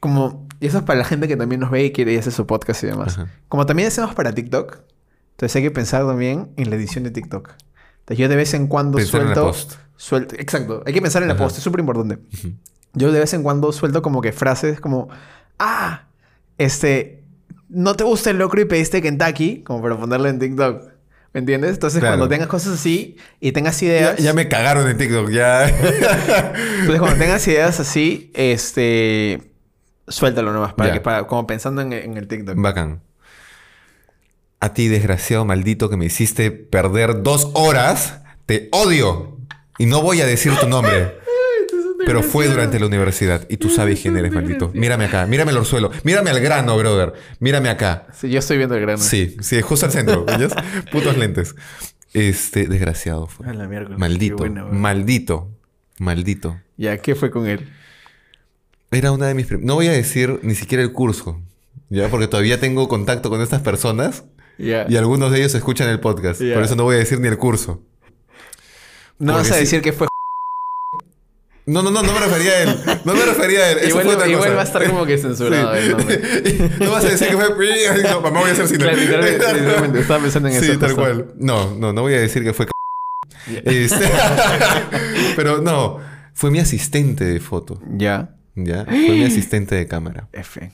[0.00, 2.30] Como, y eso es para la gente que también nos ve y quiere y hace
[2.30, 3.18] su podcast y demás.
[3.18, 3.30] Ajá.
[3.48, 4.78] Como también hacemos para TikTok,
[5.32, 7.50] entonces hay que pensar también en la edición de TikTok.
[8.00, 9.50] Entonces yo de vez en cuando Pensar en la suelto...
[9.52, 9.72] post.
[9.96, 10.34] suelto.
[10.38, 11.44] Exacto, hay que pensar en la Ajá.
[11.44, 12.18] post, es súper importante.
[12.92, 15.08] Yo de vez en cuando suelto como que frases como,
[15.58, 16.06] ah,
[16.58, 17.24] este,
[17.68, 20.82] no te gusta el locro y pediste Kentucky, como para ponerlo en TikTok.
[21.32, 21.72] ¿Me entiendes?
[21.74, 22.14] Entonces, Claro.
[22.16, 24.16] cuando tengas cosas así y tengas Ya, ideas.
[24.18, 25.68] ya me cagaron en TikTok, ya.
[25.68, 29.52] Entonces, cuando tengas ideas así, este.
[30.08, 30.94] Suéltalo nomás, para Ya.
[30.94, 32.56] que, para, como pensando en, en el TikTok.
[32.60, 33.02] Bacán.
[34.60, 39.36] A ti, desgraciado maldito, que me hiciste perder dos horas, te odio.
[39.78, 41.18] Y no voy a decir tu nombre.
[42.06, 43.44] Pero fue durante la universidad.
[43.48, 44.70] Y tú sabes quién eres, maldito.
[44.74, 45.90] Mírame acá, mírame el orzuelo.
[46.04, 47.14] Mírame al grano, brother.
[47.40, 48.06] Mírame acá.
[48.12, 48.98] Sí, yo estoy viendo el grano.
[49.02, 50.24] Sí, sí, justo al centro.
[50.24, 50.52] ¿ves?
[50.92, 51.54] Putos lentes.
[52.12, 53.48] Este, desgraciado fue.
[53.48, 53.98] A la miércoles.
[53.98, 54.36] Maldito.
[54.36, 55.50] Buena, maldito.
[55.98, 56.58] Maldito.
[56.76, 57.68] Ya, ¿qué fue con él?
[58.96, 59.50] Era una de mis...
[59.60, 61.38] No voy a decir ni siquiera el curso.
[61.90, 62.08] ¿Ya?
[62.08, 64.24] Porque todavía tengo contacto con estas personas.
[64.56, 66.40] Y algunos de ellos escuchan el podcast.
[66.40, 67.82] Por eso no voy a decir ni el curso.
[69.18, 69.60] No vas a sí.
[69.60, 70.06] decir que fue.
[71.68, 73.00] No, no, no, no me refería a él.
[73.04, 73.78] No me refería a él.
[73.78, 75.82] Eso igual fue va a estar como que censurado Sí.
[75.82, 76.20] el nombre.
[76.78, 77.48] no vas a decir que fue...
[78.04, 80.72] No, mamá, voy a hacer sin Claro, literalmente, estaba pensando en eso.
[80.72, 81.34] Sí, tal cual.
[81.38, 82.66] No, no, no voy a decir que fue...
[83.52, 83.58] Ya.
[83.64, 84.08] Este...
[85.34, 85.98] Pero no,
[86.34, 87.80] fue mi asistente de foto.
[87.96, 88.36] Ya.
[88.56, 88.84] ¿Ya?
[88.84, 90.28] Fue mi asistente de cámara.
[90.32, 90.72] F.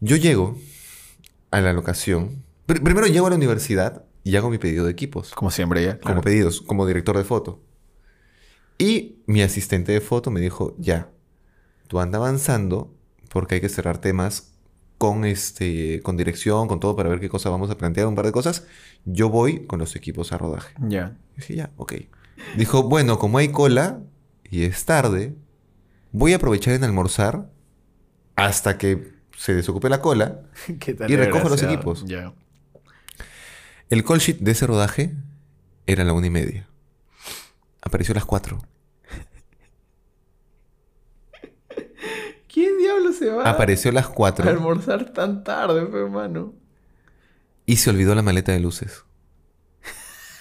[0.00, 0.56] Yo llego
[1.50, 2.42] a la locación.
[2.66, 5.32] Pr- primero llego a la universidad y hago mi pedido de equipos.
[5.34, 5.98] Como siempre, ya.
[6.00, 7.62] como pedidos, como director de foto.
[8.78, 11.10] Y mi asistente de foto me dijo, ya,
[11.88, 12.94] tú anda avanzando
[13.28, 14.52] porque hay que cerrar temas
[14.96, 18.24] con, este, con dirección, con todo para ver qué cosa vamos a plantear, un par
[18.26, 18.66] de cosas.
[19.04, 20.74] Yo voy con los equipos a rodaje.
[20.88, 21.16] Ya.
[21.36, 21.94] Dije, ya, ok.
[22.56, 24.00] Dijo, bueno, como hay cola
[24.44, 25.34] y es tarde,
[26.12, 27.50] voy a aprovechar en almorzar
[28.36, 30.42] hasta que se desocupe la cola.
[31.08, 32.04] Y recojo los equipos.
[33.88, 35.14] El call sheet de ese rodaje
[35.86, 36.68] era la una y media.
[37.82, 38.62] Apareció a las cuatro.
[42.52, 46.54] ¿Quién diablo se va Apareció a las a 4 almorzar tan tarde, hermano?
[47.66, 49.04] y se olvidó la maleta de luces.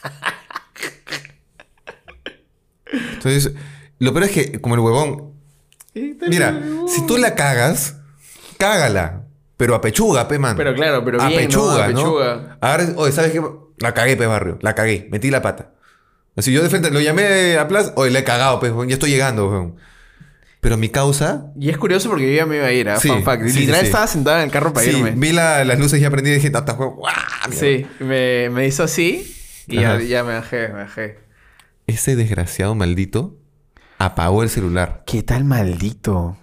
[3.13, 3.53] Entonces,
[3.99, 5.33] lo peor es que, como el huevón,
[6.27, 7.95] mira, si tú la cagas,
[8.57, 9.23] cágala.
[9.57, 10.55] Pero a pechuga, pe, man.
[10.55, 11.47] Pero claro, pero a bien, ¿no?
[11.49, 11.93] pechuga, A ¿no?
[11.95, 12.57] pechuga.
[12.61, 13.41] Ahora, oye, ¿sabes qué?
[13.79, 14.57] La cagué, pe, barrio.
[14.61, 15.07] La cagué.
[15.11, 15.71] Metí la pata.
[16.37, 17.91] Así yo de frente lo llamé a Plaza.
[17.97, 19.75] Oye, le he cagado, pe, ya estoy llegando, weón.
[20.61, 22.99] Pero mi causa Y es curioso porque yo ya me iba a ir, ¿ah?
[22.99, 23.47] Sí, Fun fact.
[23.47, 23.85] sí, Literal sí.
[23.87, 25.11] estaba sentado en el carro para Sí, irme.
[25.15, 27.01] vi la- las luces ya prendí y dije, tata, juego.
[27.51, 29.35] Sí, me, me hizo así
[29.67, 31.19] y ya, ya me bajé, me bajé.
[31.87, 33.37] Ese desgraciado maldito
[33.99, 35.03] apagó el celular.
[35.05, 36.37] ¿Qué tal maldito?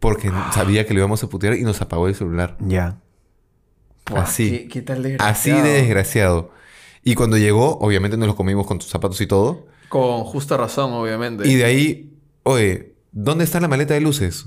[0.00, 2.56] Porque sabía que le íbamos a putear y nos apagó el celular.
[2.60, 2.98] Ya.
[4.10, 4.50] Buah, Así.
[4.50, 5.62] ¿Qué, qué tal Así desgraciado?
[5.62, 6.50] de desgraciado.
[7.04, 9.66] Y cuando llegó, obviamente nos lo comimos con tus zapatos y todo.
[9.88, 11.46] Con justa razón, obviamente.
[11.48, 14.46] Y de ahí, oye, ¿dónde está la maleta de luces?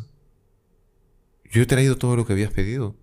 [1.51, 2.95] Yo he traído todo lo que habías pedido.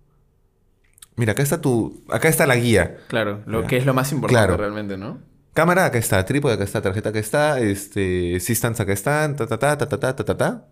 [1.15, 2.03] Mira, acá está tu.
[2.09, 2.97] Acá está la guía.
[3.07, 4.57] Claro, lo que es lo más importante Claro.
[4.57, 5.19] realmente, ¿no?
[5.53, 6.23] Cámara, acá está.
[6.25, 6.81] Trípode, acá está.
[6.81, 7.59] Tarjeta, acá está.
[7.59, 8.39] Este.
[8.39, 9.35] Systems, acá están.
[9.35, 10.67] Ta, ta, ta, ta, ta, ta, ta, ta, ta.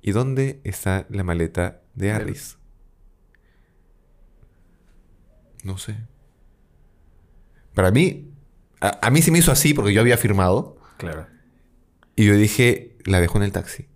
[0.00, 2.58] ¿Y dónde está la maleta de Harris?
[5.62, 5.96] No sé.
[7.74, 8.30] Para mí,
[8.80, 10.76] a, a mí se me hizo así porque yo había firmado.
[10.98, 11.26] Claro.
[12.16, 13.88] Y yo dije, la dejó en el taxi.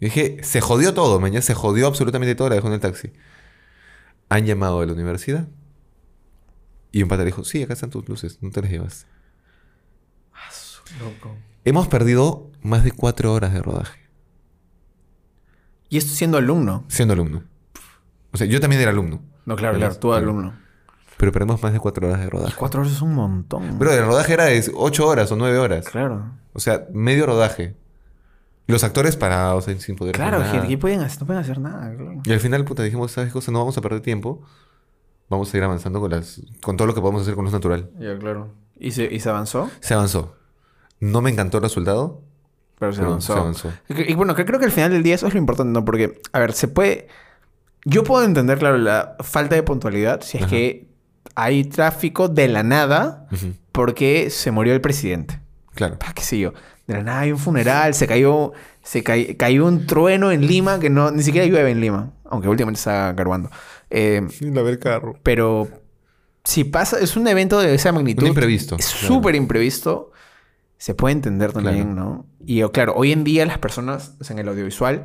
[0.00, 3.12] Yo dije, se jodió todo, mañana se jodió absolutamente todo, la dejó en el taxi.
[4.28, 5.48] Han llamado a la universidad.
[6.96, 9.06] Y un pata le dijo, sí, acá están tus luces, no te las llevas.
[10.98, 11.36] Loco.
[11.66, 14.00] Hemos perdido más de cuatro horas de rodaje,
[15.90, 16.84] Y esto siendo alumno.
[16.88, 17.42] siendo alumno.
[18.32, 19.20] O sea, yo también era alumno.
[19.44, 20.22] No, claro, claro, tú Claro.
[20.22, 20.54] alumno.
[21.18, 22.54] Pero perdimos más de cuatro horas de rodaje.
[22.56, 23.76] Cuatro horas es un montón.
[23.78, 25.86] Pero el rodaje era de ocho horas o nueve horas.
[25.88, 26.32] Claro.
[26.54, 27.74] O sea, medio rodaje.
[28.68, 30.64] Los actores parados sin poder Claro, hacer nada.
[30.64, 32.20] aquí pueden hacer, no pueden hacer nada, claro.
[32.24, 33.52] Y al final, puta, dijimos, ¿sabes cosa?
[33.52, 34.42] No vamos a perder tiempo.
[35.28, 37.90] Vamos a ir avanzando con las con todo lo que podemos hacer con luz natural.
[37.98, 38.48] Ya, claro.
[38.78, 39.70] ¿Y se, ¿Y se avanzó?
[39.80, 40.36] Se avanzó.
[41.00, 42.22] No me encantó el resultado.
[42.78, 43.32] Pero se pero avanzó.
[43.34, 43.72] se avanzó.
[43.88, 45.84] Y, y bueno, creo que al final del día eso es lo importante, ¿no?
[45.84, 47.08] Porque, a ver, se puede...
[47.84, 50.50] Yo puedo entender, claro, la falta de puntualidad si es Ajá.
[50.50, 50.88] que
[51.34, 53.52] hay tráfico de la nada Ujú.
[53.72, 55.40] porque se murió el presidente.
[55.74, 55.96] Claro.
[56.04, 56.52] Ah, qué sé yo.
[56.86, 60.78] De la nada hay un funeral, se cayó, se cay- cayó un trueno en Lima
[60.80, 63.50] que no, ni siquiera llueve en Lima, aunque últimamente está carbando.
[63.90, 65.14] Eh, Sin haber carro.
[65.22, 65.68] pero
[66.44, 68.22] si pasa, es un evento de esa magnitud.
[68.22, 69.06] Un imprevisto, Es claro.
[69.14, 70.12] súper imprevisto.
[70.78, 72.10] Se puede entender también, Claro.
[72.10, 72.26] ¿no?
[72.44, 75.04] Y oh, claro, hoy en día las personas, o sea, en el audiovisual,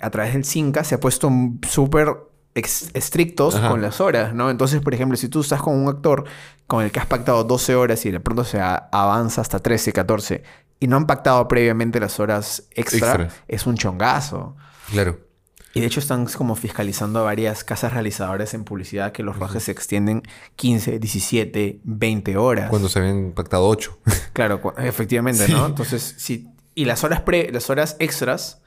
[0.00, 1.30] a través del Cinca, se ha puesto
[1.68, 2.08] súper
[2.54, 3.68] estrictos Ajá.
[3.70, 4.50] con las horas, ¿no?
[4.50, 6.24] Entonces, por ejemplo, si tú estás con un actor
[6.66, 10.42] con el que has pactado 12 horas y de pronto se avanza hasta 13, 14
[10.80, 14.56] y no han pactado previamente las horas extra, es un chongazo.
[14.90, 15.18] Claro.
[15.74, 19.64] Y de hecho están como fiscalizando a varias casas realizadoras en publicidad que los rodajes
[19.64, 20.22] se extienden
[20.56, 22.70] 15, 17, 20 horas.
[22.70, 23.98] Cuando se habían pactado ocho.
[24.32, 25.52] Claro, cu- efectivamente, Sí.
[25.52, 25.66] ¿no?
[25.66, 26.48] Entonces, sí.
[26.76, 28.60] Y las horas pre, las horas extras,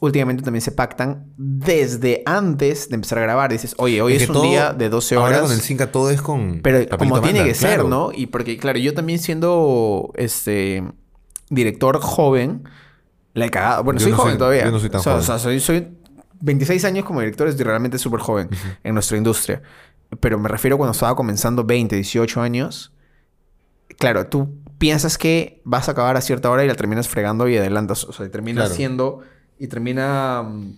[0.00, 3.50] últimamente también se pactan desde antes de empezar a grabar.
[3.52, 5.40] Dices, oye, hoy Es es, que un día de 12 Ahora horas.
[5.42, 6.60] con el Cinca todo es con.
[6.62, 7.84] Pero como tiene que ser.
[7.84, 8.10] ¿no?
[8.14, 10.82] Y porque, claro, yo también siendo este
[11.50, 12.64] director joven,
[13.34, 13.84] la he cagado.
[13.84, 14.64] Bueno, Yo soy no joven soy- todavía.
[14.64, 15.22] yo no soy tan o sea, joven.
[15.22, 15.88] O sea, soy, soy
[16.44, 18.48] 26 años como director, estoy realmente súper joven
[18.82, 19.62] en nuestra industria.
[20.20, 22.92] Pero me refiero cuando estaba comenzando 20, 18 años.
[23.98, 27.56] Claro, tú piensas que vas a acabar a cierta hora y la terminas fregando y
[27.56, 28.04] adelantas.
[28.04, 28.74] O sea, y termina Claro.
[28.74, 29.22] siendo.
[29.58, 30.42] Y termina.
[30.42, 30.76] mm,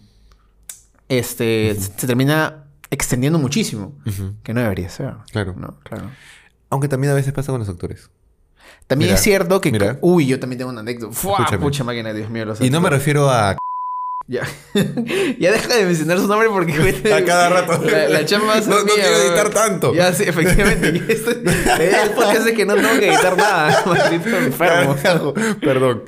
[1.08, 1.74] Este.
[1.74, 3.92] Se termina extendiendo muchísimo.
[4.42, 5.14] Que no debería ser.
[5.32, 5.54] Claro.
[5.56, 6.10] No, claro.
[6.70, 8.10] Aunque también a veces pasa con los actores.
[8.86, 9.72] También Mira, es cierto que.
[9.72, 9.98] mira.
[10.00, 11.16] Uy, yo también tengo una anécdota.
[11.58, 12.44] Pucha máquina, Dios mío.
[12.44, 13.56] Los Y no me refiero a.
[14.28, 14.42] Ya.
[15.38, 16.72] ya deja de mencionar su nombre porque.
[17.14, 17.80] A cada rato.
[17.84, 19.94] La, la chamba va a ser No- no mía, quiero editar tanto.
[19.94, 21.00] Ya, sí, efectivamente.
[21.08, 23.84] Esto- del podcast es que no tengo que editar nada.
[23.86, 24.96] Maldito enfermo.
[25.00, 26.02] Carajo, Perdón.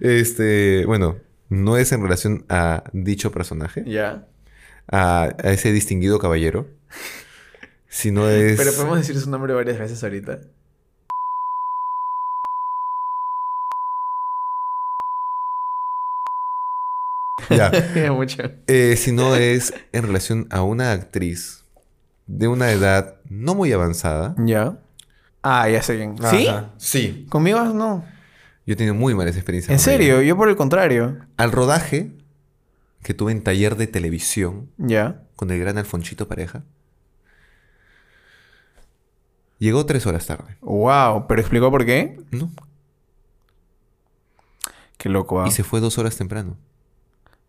[0.00, 0.84] Este.
[0.86, 1.18] Bueno,
[1.50, 4.26] no es en relación a dicho personaje, Ya.
[4.90, 6.68] a, a ese distinguido caballero,
[7.88, 8.56] sino es.
[8.58, 10.40] Pero podemos decir su nombre varias veces ahorita.
[17.56, 17.70] Ya.
[18.66, 21.64] Eh, sino es en relación a una actriz
[22.26, 24.34] de una edad no muy avanzada.
[24.38, 24.78] Ya.
[25.42, 26.16] Ah, ya sé quién.
[26.30, 26.46] ¿Sí?
[26.46, 26.70] Ajá.
[26.76, 27.26] Sí.
[27.30, 28.04] Conmigo no.
[28.66, 29.70] Yo he tenido muy malas experiencias.
[29.70, 29.84] ¿En ella.
[29.98, 30.22] serio?
[30.22, 31.18] Yo por el contrario.
[31.38, 32.12] Al rodaje
[33.02, 35.22] que tuve en taller de televisión Ya.
[35.36, 36.64] con el gran Alfonchito Pareja,
[39.58, 40.56] llegó tres horas tarde.
[40.60, 41.26] Wow.
[41.28, 42.20] ¿Pero explicó por qué?
[42.30, 42.50] ¿No?
[44.98, 45.40] Qué loco.
[45.40, 45.48] ah.
[45.48, 46.56] Y se fue dos horas temprano.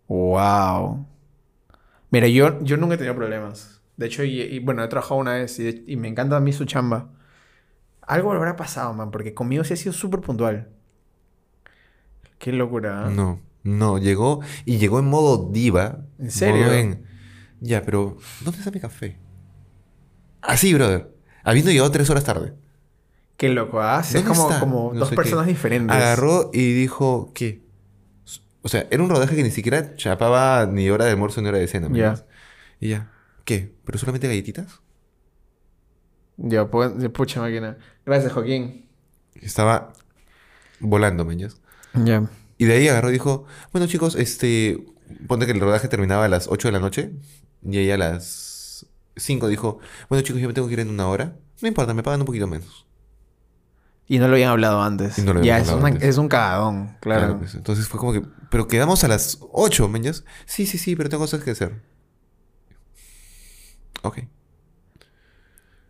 [0.10, 1.06] Wow.
[2.12, 3.82] Mira, yo, yo nunca he tenido problemas.
[3.96, 6.52] De hecho, y, y, bueno, he trabajado una vez y, y me encanta a mí
[6.52, 7.10] su chamba.
[8.02, 10.70] Algo habrá pasado, man, porque conmigo sí ha sido súper puntual.
[12.40, 13.06] Qué locura.
[13.06, 13.10] ¿ah?
[13.10, 16.00] No, no, llegó y llegó en modo diva.
[16.18, 16.74] ¿En serio?
[16.74, 17.06] en,
[17.60, 19.18] ya, pero ¿dónde está mi café?
[20.42, 21.14] Así, brother.
[21.44, 22.56] Habiendo llegado tres horas tarde.
[23.38, 24.00] Qué loco, ¿ah?
[24.02, 25.52] Es ¿Dónde como, como No dos personas qué.
[25.52, 25.96] diferentes.
[25.96, 27.62] Agarró y dijo, ¿qué?
[28.70, 31.58] O sea, era un rodaje que ni siquiera chapaba ni hora de almuerzo ni hora
[31.58, 31.90] de cena.
[31.90, 32.10] ¿me Ya.
[32.10, 32.32] entiendes?
[32.80, 33.12] Y ya,
[33.44, 33.74] ¿qué?
[33.84, 34.80] ¿Pero solamente galletitas?
[36.38, 37.80] Ya, pues, pucha máquina.
[38.06, 38.88] Gracias, Joaquín.
[39.42, 39.92] Estaba
[40.80, 41.60] volando, ¿me entiendes?
[41.96, 42.30] Ya.
[42.60, 44.86] Y de ahí agarró y dijo, bueno chicos, este,
[45.28, 47.14] ponte que el rodaje terminaba a las 8 de la noche
[47.64, 51.08] y ella a las 5 dijo, bueno chicos, yo me tengo que ir en una
[51.08, 51.38] hora.
[51.60, 52.86] No importa, me pagan un poquito menos.
[54.10, 55.18] Y no lo habían hablado antes.
[55.20, 56.10] Y no lo ya, habían es, hablado una- antes.
[56.10, 57.38] es un cagadón, claro.
[57.40, 60.26] pues, entonces fue como que, pero quedamos a las 8, ¿me entiendes?
[60.46, 61.82] Sí, sí, sí, pero tengo cosas que hacer.
[64.02, 64.20] Ok.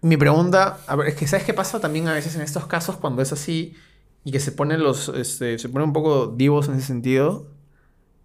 [0.02, 2.96] Mi pregunta, a ver, es que ¿sabes qué pasa también a veces en estos casos
[2.98, 3.76] cuando es así
[4.24, 7.52] y que se ponen los, este, se ponen un poco divos en ese sentido?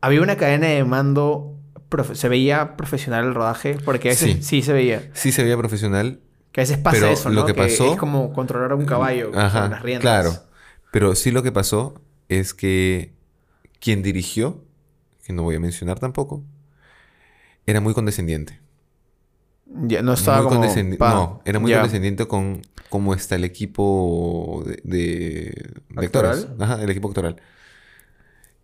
[0.01, 1.57] Había una cadena de mando,
[1.91, 4.43] profe- se veía profesional el rodaje, porque a veces Sí.
[4.43, 5.11] sí, se veía.
[5.15, 6.21] Sí se veía profesional.
[6.55, 7.47] Que a veces pasa Pero eso, lo ¿no?
[7.47, 10.03] que pasó- es como controlar a un caballo Ajá, con las riendas.
[10.03, 10.45] claro.
[10.93, 13.13] Pero sí lo que pasó es que
[13.81, 14.65] quien dirigió,
[15.25, 16.45] que no voy a mencionar tampoco,
[17.67, 18.61] era muy condescendiente.
[19.67, 20.63] Ya, no estaba muy como...
[20.65, 21.79] condescendi- pa, No, era muy ya.
[21.79, 26.47] condescendiente con cómo está el equipo de, de, de.
[26.61, 27.37] Ajá, el equipo actoral.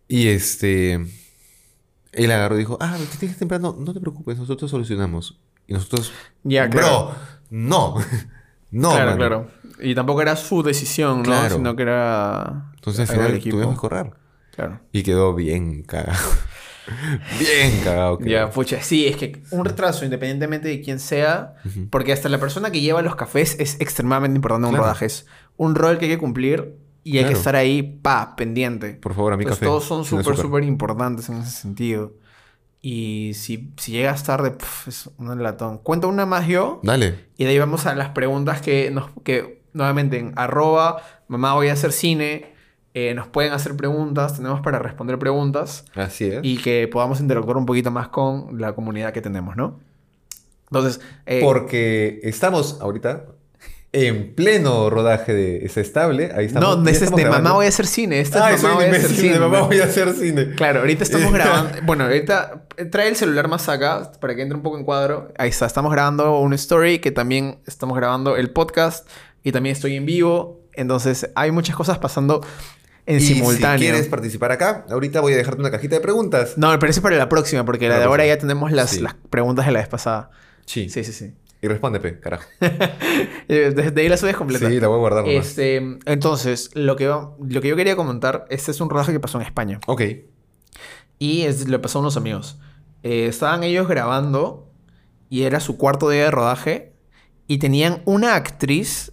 [0.07, 1.05] Y este.
[2.13, 5.39] Él agarró y dijo: Ah, te tienes temprano, no te preocupes, nosotros solucionamos.
[5.67, 6.11] Y nosotros.
[6.43, 7.15] Ya, Bro, claro.
[7.51, 7.95] No.
[8.71, 9.17] no, claro, mano".
[9.17, 9.47] claro.
[9.79, 11.23] Y tampoco era su decisión, ¿no?
[11.23, 11.55] Claro.
[11.55, 12.71] Sino que era...
[12.75, 14.11] Entonces al final tuvimos que correr.
[14.55, 14.79] Claro.
[14.91, 16.19] Y quedó bien cagado.
[17.39, 18.17] bien cagado.
[18.17, 18.27] quedó.
[18.27, 21.55] Ya, pucha, sí, es que un retraso, independientemente de quién sea,
[21.89, 25.05] porque hasta la persona que lleva los cafés es extremadamente importante en un rodaje.
[25.05, 25.27] Es
[25.57, 28.93] un rol que hay que cumplir y hay que estar ahí, pa, pendiente.
[28.93, 29.65] Por favor, a mi café.
[29.65, 32.13] todos son súper, súper importantes en ese sentido.
[32.81, 34.55] Y si, si llegas tarde,
[34.87, 35.77] es un latón.
[35.77, 36.79] Cuento una más yo.
[36.81, 37.25] Dale.
[37.37, 41.67] Y de ahí vamos a las preguntas que, nos, que nuevamente en arroba, mamá voy
[41.69, 42.51] a hacer cine,
[42.93, 46.39] eh, nos pueden hacer preguntas, tenemos para responder preguntas Así es.
[46.43, 49.79] y que podamos interactuar un poquito más con la comunidad que tenemos, ¿no?
[50.69, 53.25] Entonces, eh, Porque estamos ahorita
[53.93, 56.31] en pleno rodaje de ese estable.
[56.35, 56.77] Ahí estamos.
[56.77, 57.43] no, ya ese es estamos de grabando.
[57.49, 58.21] mamá voy a hacer cine.
[58.21, 59.33] Este es Ay, mamá soy voy un a hacer imbécil, cine.
[59.33, 60.49] de mamá voy a hacer cine.
[60.55, 61.77] Claro, ahorita estamos grabando.
[61.83, 65.33] Bueno, ahorita trae el celular más acá para que entre un poco en cuadro.
[65.37, 69.07] Ahí está, estamos grabando un story que también estamos grabando el podcast
[69.43, 70.61] y también estoy en vivo.
[70.73, 72.45] Entonces hay muchas cosas pasando
[73.05, 73.77] en Y simultáneo.
[73.79, 76.53] Si quieres participar acá, ahorita voy a dejarte una cajita de preguntas.
[76.55, 78.91] No, pero eso es para la próxima, porque la La de ahora ya tenemos las,
[78.91, 79.01] Sí.
[79.01, 80.29] las preguntas de la vez pasada.
[80.65, 80.87] Sí.
[80.87, 81.33] Sí, sí, sí.
[81.61, 82.49] Y responde, pe, carajo.
[83.47, 84.67] Desde ahí la subes completa.
[84.67, 85.47] Sí, la voy a guardar nomás.
[85.47, 89.39] Este, entonces, lo que, lo que yo quería comentar, este es un rodaje que pasó
[89.39, 89.79] en España.
[89.85, 90.01] Ok.
[91.19, 92.57] Y es, le pasó a unos amigos.
[93.03, 94.71] Eh, estaban ellos grabando
[95.29, 96.93] y era su cuarto día de rodaje
[97.47, 99.11] y tenían una actriz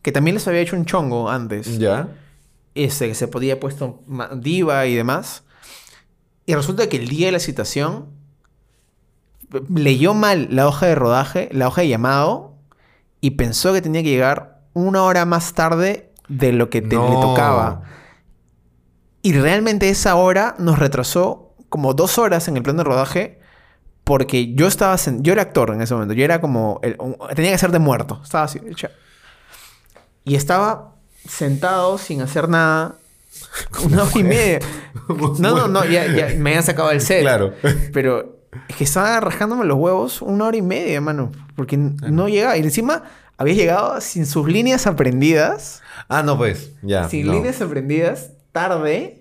[0.00, 1.78] que también les había hecho un chongo antes.
[1.78, 2.08] Ya.
[2.74, 4.02] Este, que se podía puesto
[4.36, 5.44] diva y demás.
[6.46, 8.08] Y resulta que el día de la citación
[9.74, 12.54] leyó mal la hoja de rodaje, la hoja de llamado,
[13.20, 17.14] y pensó que tenía que llegar una hora más tarde de lo que te- le
[17.20, 17.82] tocaba.
[19.22, 23.40] Y realmente esa hora nos retrasó como dos horas en el plan de rodaje.
[24.04, 24.96] Porque yo estaba...
[25.20, 26.12] Yo era actor en ese momento.
[26.12, 26.78] Yo era como...
[26.82, 26.98] el-
[27.34, 28.20] tenía que ser de muerto.
[28.22, 28.60] Estaba así.
[30.24, 30.94] Y estaba
[31.26, 32.96] sentado sin hacer nada.
[33.84, 34.58] Una hora y media.
[35.38, 35.84] No, no, no.
[35.84, 37.20] Ya, ya me habían sacado del set.
[37.22, 37.52] Claro.
[37.92, 41.30] Pero es que estaba rascándome los huevos una hora y media, mano.
[41.56, 42.56] Porque n- no llegaba.
[42.56, 43.02] Y encima
[43.36, 45.82] había llegado sin sus líneas aprendidas.
[46.08, 46.72] Ah, no, pues.
[46.82, 47.08] Ya.
[47.08, 47.32] sin no.
[47.34, 49.20] líneas aprendidas, tarde.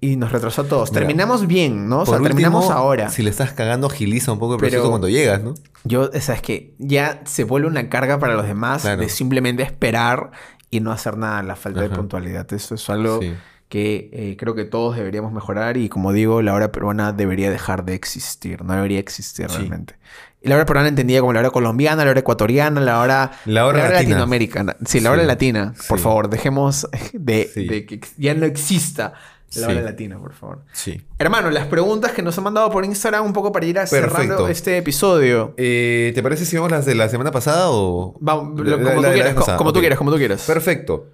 [0.00, 0.90] Y nos retrasó a todos.
[0.90, 2.00] Mira, Terminamos bien, ¿no?
[2.00, 3.08] O sea, terminamos ahora.
[3.08, 5.54] Si le estás cagando, agiliza un poco el Pero- proceso cuando llegas, ¿no?
[5.84, 9.00] Yo, o sea, es que ya se vuelve una carga para los demás Claro.
[9.00, 10.32] de simplemente esperar
[10.70, 11.42] y no hacer nada.
[11.44, 12.52] La falta de puntualidad.
[12.52, 13.32] Eso es algo Sí.
[13.72, 15.78] Que eh, creo que todos deberíamos mejorar.
[15.78, 18.62] Y como digo, la hora peruana debería dejar de existir.
[18.62, 19.56] No debería existir Sí.
[19.56, 19.94] realmente.
[20.42, 23.64] Y la hora peruana entendida como la hora colombiana, la hora ecuatoriana, la hora, La
[23.64, 24.76] hora latinoamericana.
[24.84, 25.26] Sí, la hora Sí.
[25.26, 25.72] latina.
[25.88, 26.04] Por Sí.
[26.04, 27.48] favor, dejemos de,
[27.88, 29.14] que ya no exista
[29.54, 30.64] la hora latina, por favor.
[30.72, 31.00] Sí.
[31.18, 34.48] Hermano, las preguntas que nos han mandado por Instagram un poco para ir a cerrando
[34.48, 35.54] este episodio.
[35.56, 38.16] Eh, ¿Te parece si vemos las de la semana pasada o...?
[38.20, 40.42] Vamos, lo- La- como, tú quieras, como tú quieras, como tú quieras.
[40.46, 41.06] Perfecto.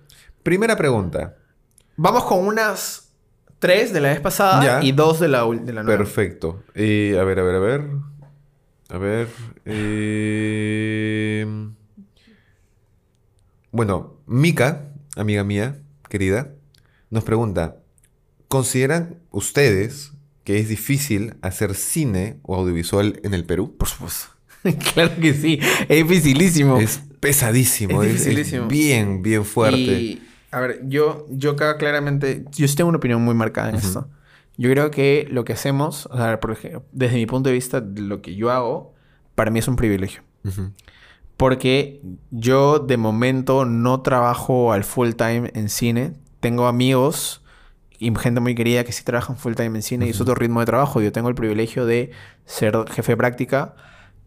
[0.42, 1.36] Primera pregunta.
[1.98, 3.10] Vamos con unas
[3.58, 4.84] tres de la vez pasada Ya.
[4.86, 5.98] y dos de la, de la nueva.
[5.98, 6.62] Perfecto.
[6.74, 7.82] Eh, a ver, a ver, a ver.
[8.90, 9.28] A ver.
[9.66, 11.46] eh,
[13.70, 15.78] Bueno, Mika, amiga mía,
[16.08, 16.54] querida,
[17.10, 17.76] nos pregunta:
[18.48, 20.12] ¿Consideran ustedes
[20.44, 23.76] que es difícil hacer cine o audiovisual en el Perú?
[23.76, 24.28] Por supuesto.
[24.94, 25.58] claro que sí.
[25.88, 26.78] Es dificilísimo.
[26.78, 30.00] Es pesadísimo, Es es, es bien, bien fuerte.
[30.00, 33.86] Y, a ver, yo, yo acá claramente, yo tengo una opinión muy marcada en Ujú.
[33.86, 34.08] esto.
[34.56, 37.80] Yo creo que lo que hacemos, o sea, por ejemplo, desde mi punto de vista,
[37.80, 38.94] lo que yo hago,
[39.34, 40.22] para mí es un privilegio.
[40.44, 40.72] Ujú.
[41.36, 46.14] Porque yo de momento no trabajo al full time en cine.
[46.40, 47.44] Tengo amigos
[48.00, 50.58] y gente muy querida que sí trabajan full time en cine y es otro ritmo
[50.58, 51.00] de trabajo.
[51.00, 52.10] Yo tengo el privilegio de
[52.44, 53.76] ser jefe de práctica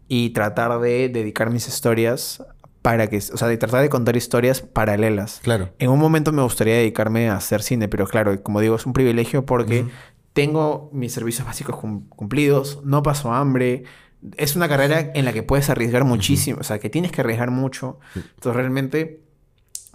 [0.08, 2.42] y tratar de dedicar mis historias
[2.82, 5.40] para que, o sea, de tratar de contar historias paralelas.
[5.42, 5.70] Claro.
[5.78, 8.92] En un momento me gustaría dedicarme a hacer cine, pero claro, como digo, es un
[8.92, 9.86] privilegio porque
[10.32, 13.84] tengo mis servicios básicos cum- cumplidos, no paso hambre.
[14.36, 17.50] Es una carrera en la que puedes arriesgar muchísimo, o sea, que tienes que arriesgar
[17.50, 17.98] mucho.
[18.14, 19.20] Entonces, realmente,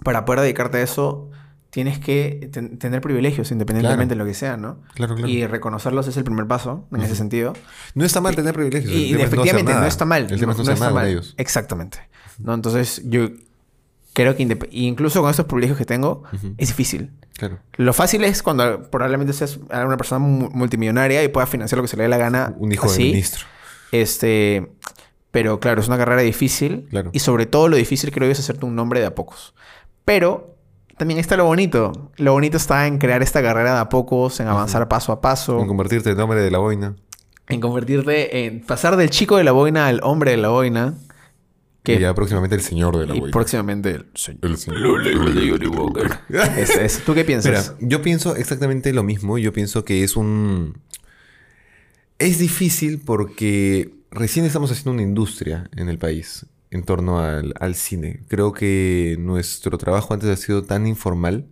[0.02, 1.30] para poder dedicarte a eso,
[1.70, 4.24] tienes que ten- tener privilegios, independientemente Claro.
[4.24, 4.78] de lo que sea, ¿no?
[4.94, 5.28] Claro, claro.
[5.30, 7.52] Y reconocerlos es el primer paso en ese sentido.
[7.94, 8.92] No está mal tener privilegios.
[8.92, 10.22] Y, no hacer efectivamente, no, está mal.
[10.30, 11.06] El tema no, hacer está mal.
[11.08, 11.34] ellos.
[11.36, 11.98] Exactamente.
[12.38, 12.54] ¿no?
[12.54, 13.28] Entonces, yo
[14.14, 16.22] creo que incluso con estos privilegios que tengo,
[16.56, 17.10] es difícil.
[17.36, 17.58] Claro.
[17.76, 21.88] Lo fácil es cuando probablemente seas una persona mu- multimillonaria y puedas financiar lo que
[21.88, 22.54] se le dé la gana.
[22.58, 23.02] Un hijo así.
[23.04, 23.46] de ministro.
[23.92, 24.72] Este,
[25.30, 26.86] pero claro, es una carrera difícil.
[26.90, 27.10] Claro.
[27.12, 29.54] Y sobre todo lo difícil creo yo es hacerte un nombre de a pocos.
[30.04, 30.56] Pero
[30.98, 32.10] también está lo bonito.
[32.16, 35.60] Lo bonito está en crear esta carrera de a pocos, en avanzar paso a paso,
[35.60, 36.94] En convertirte en nombre de la boina.
[37.48, 40.94] en convertirte en pasar del chico de la boina al hombre de la boina.
[41.82, 43.32] Que Y ya próximamente el señor de la y boina.
[43.32, 44.40] próximamente el señor.
[44.44, 46.20] El señor de la boina.
[46.58, 47.00] Ese- ese.
[47.02, 47.74] ¿Tú qué piensas?
[47.80, 49.38] Yo pienso exactamente lo mismo.
[49.38, 50.78] Yo pienso que es un...
[52.18, 57.74] Es difícil porque recién estamos haciendo una industria en el país en torno al, al
[57.74, 58.24] cine.
[58.28, 61.46] Creo que nuestro trabajo antes ha sido tan informal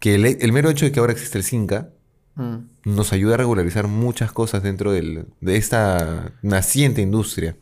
[0.00, 1.90] que el, el mero hecho de que ahora existe el CINCA
[2.36, 2.66] Mm.
[2.84, 7.56] nos ayuda a regularizar muchas cosas dentro del- de esta naciente industria.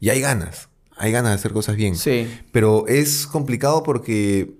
[0.00, 1.94] Y hay ganas, hay ganas de hacer cosas bien.
[1.94, 2.26] Sí.
[2.50, 4.54] Pero es complicado porque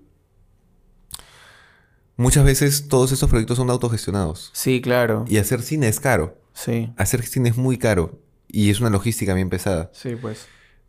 [2.17, 4.51] muchas veces todos estos proyectos son autogestionados.
[4.53, 5.25] Sí, claro.
[5.29, 6.39] Y hacer cine es caro.
[6.53, 6.93] Sí.
[6.97, 8.21] Hacer cine es muy caro.
[8.49, 9.91] Y es una logística bien pesada.
[9.93, 10.47] Sí, pues.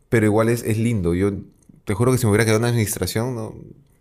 [0.08, 1.14] Pero igual es, es lindo.
[1.14, 1.32] Yo
[1.84, 3.54] te juro que si me hubiera quedado en administración, no,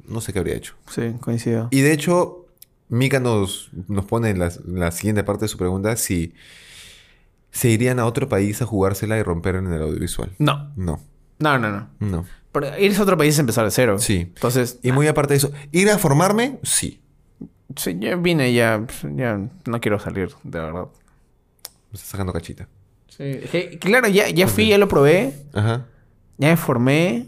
[0.07, 0.75] no sé qué habría hecho.
[0.89, 1.67] Sí, coincido.
[1.71, 2.45] Y de hecho,
[2.87, 6.33] Mika nos, nos pone en la, en la siguiente parte de su pregunta si
[7.51, 10.31] se irían a otro país a jugársela y romper en el audiovisual.
[10.39, 10.71] No.
[10.75, 10.99] No,
[11.39, 11.87] No, no, no.
[11.99, 12.25] no.
[12.51, 13.99] Pero irse a otro país es empezar de cero.
[13.99, 14.31] Sí.
[14.35, 16.57] Entonces, Y muy aparte de eso, ¿ir a formarme?
[16.63, 16.99] Sí.
[17.75, 18.85] sí, yo vine ya,
[19.15, 20.87] ya no quiero salir, de verdad.
[21.91, 22.67] Me está sacando cachita.
[23.09, 23.39] Sí.
[23.51, 25.85] que, claro, ya, ya fui, ya lo probé, Ajá.
[26.37, 27.25] ya me formé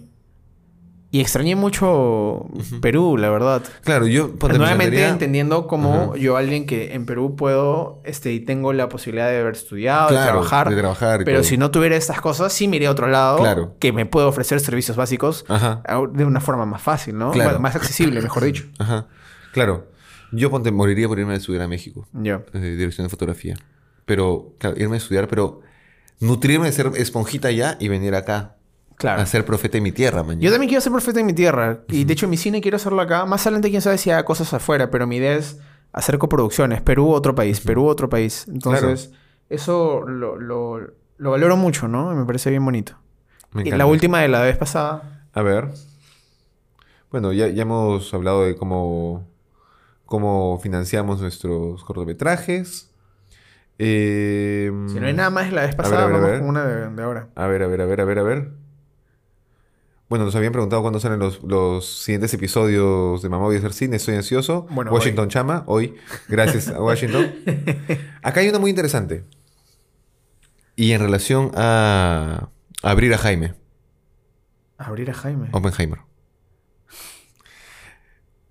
[1.14, 2.46] y extrañé mucho
[2.82, 3.62] Perú, la verdad.
[3.84, 4.34] Claro, yo...
[4.38, 6.18] ponte, Nuevamente entendiendo cómo Ajá.
[6.18, 10.22] yo, alguien que en Perú puedo, este, y tengo la posibilidad de haber estudiado, Claro,
[10.24, 10.70] de trabajar.
[10.70, 11.50] de trabajar y pero todo.
[11.50, 13.40] si no tuviera estas cosas, sí me iría a otro lado.
[13.40, 13.76] Claro.
[13.80, 15.84] Que me puede ofrecer servicios básicos Ajá.
[16.14, 17.32] de una forma más fácil, ¿no?
[17.32, 17.60] Claro.
[17.60, 18.64] Más accesible, mejor dicho.
[18.80, 19.08] Ajá.
[19.52, 19.88] Claro.
[20.32, 22.08] Yo ponte, moriría por irme a estudiar a México.
[22.14, 22.42] Ya.
[22.54, 23.56] eh, dirección de fotografía.
[24.06, 25.60] Pero, claro, irme a estudiar, pero
[26.22, 28.56] nutrirme de ser esponjita allá y venir acá
[28.96, 29.22] Claro.
[29.22, 30.24] a ser profeta en mi tierra.
[30.40, 31.82] Yo también quiero ser profeta en mi tierra.
[31.90, 33.26] Y de hecho, mi cine quiero hacerlo acá.
[33.26, 34.92] Más adelante, quién sabe si haga cosas afuera.
[34.92, 35.58] Pero mi idea es
[35.92, 36.82] hacer coproducciones.
[36.82, 37.60] Perú, otro país.
[37.62, 38.46] Perú, otro país.
[38.48, 39.12] Entonces,
[39.50, 40.80] eso lo, lo-
[41.18, 42.14] lo valoro mucho, ¿no?
[42.14, 42.94] Me parece bien bonito.
[43.54, 45.26] Me Y la última de la vez pasada.
[45.34, 45.70] A ver.
[47.10, 49.28] Bueno, ya, ya hemos hablado de cómo,
[50.06, 52.91] cómo financiamos nuestros cortometrajes.
[53.84, 56.40] Eh, Si no hay nada más la vez pasada, ver, a vamos ver.
[56.40, 57.30] con una de, de ahora.
[57.36, 58.52] A ver, a ver, a ver, a ver, a ver.
[60.08, 63.74] Bueno, nos habían preguntado cuándo salen los, los siguientes episodios de Mamá Voy a hacer
[63.74, 63.96] cine.
[63.96, 64.68] Estoy ansioso.
[64.70, 65.96] Bueno, Washington Chama, hoy.
[66.28, 67.34] Gracias a Washington.
[68.22, 69.24] Acá hay una muy interesante.
[70.76, 72.50] Y en relación a,
[72.84, 73.54] a abrir a Jaime,
[74.78, 75.48] Abrir a Jaime.
[75.54, 76.00] Oppenheimer.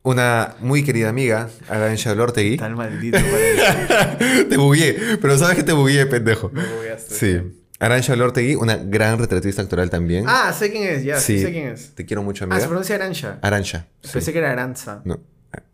[0.03, 2.57] Una muy querida amiga, Arantxa Lortegui.
[2.57, 3.19] Tan maldito
[4.49, 6.51] te bugué, pero sabes que te bugué, pendejo.
[6.55, 7.15] Me bugueaste.
[7.15, 7.57] Sí.
[7.79, 10.25] Arantxa Lortegui, una gran retratista actoral también.
[10.27, 11.21] Ah, sé quién es, ya.
[11.21, 11.95] Sí, sé quién es.
[11.95, 12.61] Te quiero mucho, Ah, amiga.
[12.61, 13.39] se pronuncia Arancha.
[13.43, 13.87] Arancha.
[14.03, 14.11] sí.
[14.15, 15.03] Pensé que era Aranza.
[15.05, 15.21] No.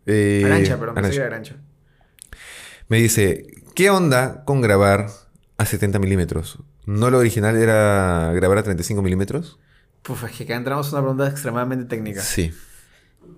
[0.05, 0.95] Eh, Arancha, perdón.
[0.95, 1.55] Pensé que era Arancha.
[2.89, 5.07] Me dice, ¿qué onda con grabar
[5.57, 6.59] a 70 milímetros?
[6.85, 9.59] ¿No lo original era grabar a 35 milímetros?
[10.01, 12.21] Puf, es que acá entramos a una pregunta extremadamente técnica.
[12.21, 12.53] Sí.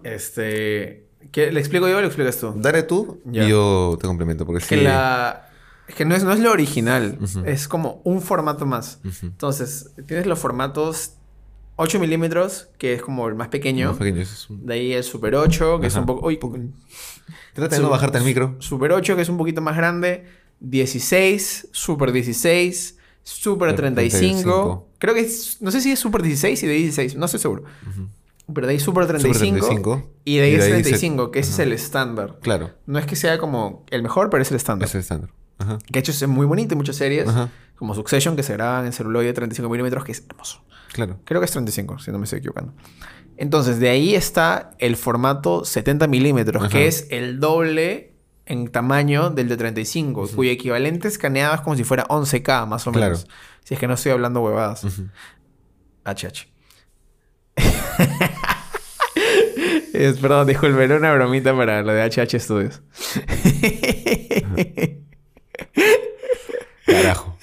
[0.03, 1.05] Este.
[1.31, 2.53] ¿qué- ¿Le explico yo o le explicas tú?
[2.55, 3.45] Dale tú Ya.
[3.45, 4.45] y yo te complemento.
[4.45, 4.83] Porque Es que sí.
[4.83, 5.49] la.
[5.87, 7.17] Es que no es, no es lo original.
[7.21, 7.43] Ujú.
[7.45, 8.99] Es como un formato más.
[9.03, 9.25] Ujú.
[9.27, 11.13] Entonces, tienes los formatos
[11.77, 13.89] 8 milímetros, que es como el más pequeño.
[13.89, 16.01] Más pequeño, es un- De ahí el Super 8, que es Ajá.
[16.01, 16.27] un poco.
[16.27, 16.37] Uy,
[17.53, 18.55] Trata de no bajarte el micro.
[18.59, 20.25] Super 8, que es un poquito más grande.
[20.59, 24.17] 16, Super 16, Super Super 35.
[24.41, 24.87] 35.
[24.99, 25.57] Creo que es.
[25.61, 27.63] No sé si es Super 16 y de ahí 16, no estoy seguro.
[28.53, 29.39] Pero de ahí Super 35.
[29.67, 31.61] 35, Y de ahí y es de ahí 35, que ese Ajá.
[31.61, 32.39] es el estándar.
[32.41, 34.87] Claro, No es que sea como el mejor, pero es el estándar.
[34.87, 35.29] es el estándar.
[35.59, 35.77] Ajá.
[35.79, 37.27] Que de hecho es muy bonito en muchas series.
[37.27, 37.49] Ajá.
[37.75, 40.63] Como Succession, que se graban en celuloide 35 milímetros, que es hermoso.
[40.93, 41.19] Claro.
[41.25, 42.73] Creo que es 35, si no me estoy equivocando.
[43.37, 48.13] Entonces, de ahí está el formato 70 milímetros, que es el doble
[48.45, 52.91] en tamaño del de 35, cuyo equivalente escaneado es como si fuera 11K, más o
[52.91, 53.11] Claro.
[53.13, 53.27] menos.
[53.63, 54.83] Si es que no estoy hablando huevadas.
[56.03, 56.47] HH.
[59.93, 62.81] Es, perdón, disculpe, era una bromita para lo de HH Studios.
[66.85, 67.37] Carajo.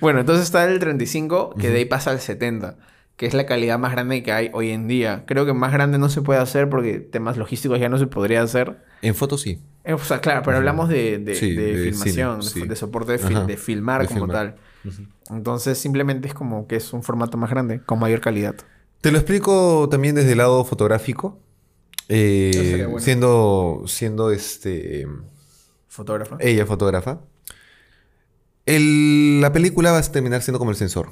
[0.00, 2.76] bueno, entonces está el 35, que de ahí pasa al 70,
[3.16, 5.24] que es la calidad más grande que hay hoy en día.
[5.26, 8.42] Creo que más grande no se puede hacer porque temas logísticos ya no se podría
[8.42, 8.78] hacer.
[9.02, 9.60] En fotos sí.
[9.84, 12.68] Eh, O sea, claro, pero hablamos de, de- Sí, de de filmación, cine, de, sí.
[12.68, 14.36] de soporte de, fil- filmar como filmar.
[14.36, 14.56] tal.
[15.36, 18.54] Entonces simplemente es como que es un formato más grande, con mayor calidad.
[19.00, 21.38] Te lo explico también desde el lado fotográfico.
[22.08, 23.00] Eh, bueno.
[23.00, 25.06] siendo, siendo este,
[25.88, 26.36] Fotógrafo.
[26.40, 27.20] ella fotógrafa.
[28.66, 31.10] El- la película va a terminar siendo como el sensor.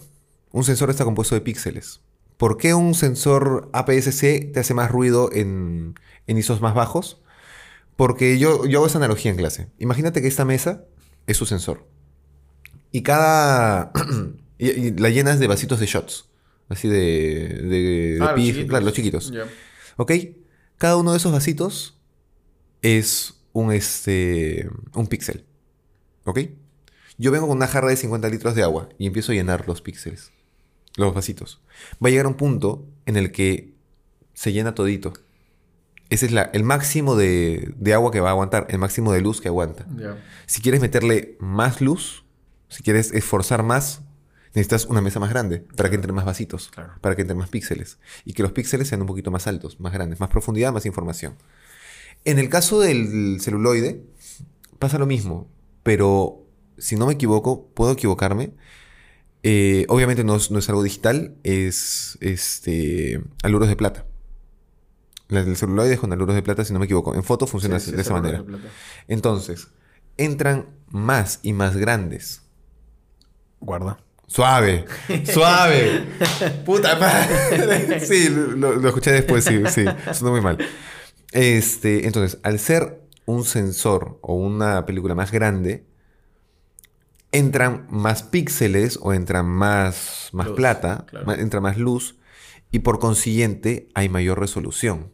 [0.52, 2.00] Un sensor está compuesto de píxeles.
[2.36, 5.94] ¿Por qué un sensor APS-C te hace más ruido en,
[6.26, 7.22] en ISOs más bajos?
[7.96, 9.68] Porque yo, yo hago esa analogía en clase.
[9.78, 10.84] Imagínate que esta mesa
[11.26, 11.86] es su sensor.
[12.92, 13.90] Y cada...
[14.58, 16.28] y, y la llenas de vasitos de shots.
[16.68, 16.96] Así de...
[16.98, 19.30] de, de Ah, los pif- claro, los chiquitos.
[19.96, 20.12] ¿Ok?
[20.78, 21.98] Cada uno de esos vasitos
[22.82, 25.44] es un, este, un píxel.
[26.24, 26.40] ¿Ok?
[27.18, 29.80] Yo vengo con una jarra de 50 litros de agua y empiezo a llenar los
[29.80, 30.32] píxeles.
[30.96, 31.62] Los vasitos.
[32.04, 33.74] Va a llegar un punto en el que
[34.34, 35.12] se llena todito.
[36.10, 39.20] Ese es la, el máximo de, de agua que va a aguantar, el máximo de
[39.20, 39.86] luz que aguanta.
[40.46, 42.24] Si quieres meterle más luz,
[42.68, 44.02] si quieres esforzar más,
[44.56, 46.94] necesitas una mesa más grande para que entren más vasitos, Claro.
[47.00, 47.98] para que entren más píxeles.
[48.24, 51.36] Y que los píxeles sean un poquito más altos, más grandes, más profundidad, más información.
[52.24, 54.02] En el caso del celuloide,
[54.80, 55.48] pasa lo mismo,
[55.84, 56.42] pero
[56.78, 58.52] si no me equivoco, puedo equivocarme.
[59.42, 64.06] Eh, obviamente no es, no es algo digital, es este, aluros de plata.
[65.28, 67.14] La del celuloide es con aluros de plata, si no me equivoco.
[67.14, 68.42] En foto funciona Sí, sí, de esa manera.
[68.42, 68.58] de.
[69.08, 69.68] Entonces,
[70.16, 72.42] entran más y más grandes.
[73.60, 73.98] Guarda.
[74.26, 74.84] Suave,
[75.32, 76.04] suave.
[76.64, 78.00] Puta madre.
[78.06, 79.84] Sí, lo, lo escuché después, sí, sí.
[80.12, 80.58] Sonó muy mal.
[81.32, 85.84] Este, entonces, al ser un sensor o una película más grande,
[87.32, 91.26] entran más píxeles o entran más, más Luz, plata, claro.
[91.26, 92.16] ma- entra más luz
[92.70, 95.10] y por consiguiente hay mayor resolución.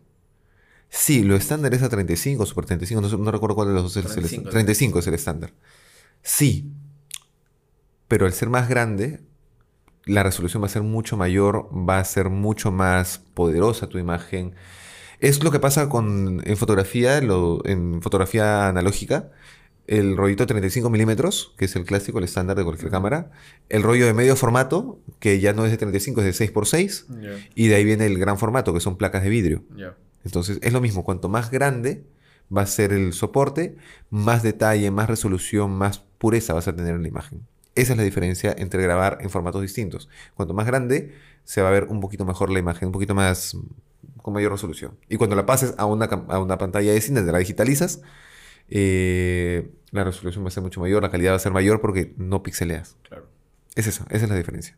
[0.89, 3.93] Sí, lo estándar es a 35, Super 35, no, no recuerdo cuál de los dos
[3.93, 4.53] es el 35, estándar.
[4.53, 5.53] 35 es el estándar.
[6.23, 6.71] Sí,
[8.13, 9.21] pero al ser más grande,
[10.05, 14.55] la resolución va a ser mucho mayor, va a ser mucho más poderosa tu imagen.
[15.19, 19.31] Es lo que pasa con, en fotografía, lo- en fotografía analógica,
[19.87, 23.31] el rollito de 35 milímetros, que es el clásico, el estándar de cualquier cámara,
[23.71, 27.31] el rollo de medio formato, que ya no es de 35, es de 6x6, Ya,
[27.55, 29.65] y de ahí viene el gran formato, que son placas de vidrio.
[30.23, 32.05] Entonces es lo mismo, cuanto más grande
[32.55, 33.75] va a ser el soporte,
[34.11, 37.47] más detalle, más resolución, más pureza vas a tener en la imagen.
[37.75, 40.09] Esa es la diferencia entre grabar en formatos distintos.
[40.35, 41.15] Cuanto más grande,
[41.45, 43.57] se va a ver un poquito mejor la imagen, un poquito más
[44.21, 44.99] con mayor resolución.
[45.09, 48.03] Y cuando la pases a una, a una pantalla de cine, la digitalizas,
[48.69, 52.15] eh, la resolución va a ser mucho mayor, la calidad va a ser mayor porque
[52.17, 52.97] no pixeleas.
[53.09, 53.27] Claro.
[53.75, 54.77] Es eso, esa es la diferencia.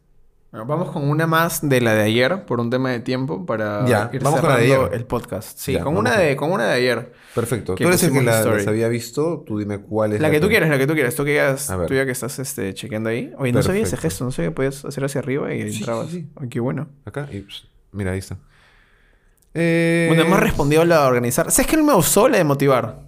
[0.55, 3.85] Bueno, vamos con una más de la de ayer por un tema de tiempo para
[3.89, 5.01] Ya, ir vamos con la de cerrando ayer.
[5.01, 5.59] el podcast.
[5.59, 7.13] Sí, Ya, con, una de, con una de ayer.
[7.35, 7.75] Perfecto.
[7.75, 10.47] Tú eres el que la- las había visto, tú dime cuál es La que tú
[10.47, 11.17] quieras, la que tú quieras.
[11.17, 11.57] Tú, que ya,
[11.89, 13.33] tú ya que estás este, chequeando ahí.
[13.37, 14.03] Oye, no sabía ese Perfecto.
[14.11, 14.25] gesto.
[14.27, 16.07] No sabía que podías hacer hacia arriba y Sí, entrabas.
[16.11, 16.29] sí, sí.
[16.41, 16.87] Ay, qué bueno.
[17.05, 18.37] Acá y pss, mira, ahí está.
[19.55, 21.51] Eh, Bueno, hemos respondido a la de organizar.
[21.51, 22.29] ¿Sabes qué no me gustó?
[22.29, 23.01] La de motivar.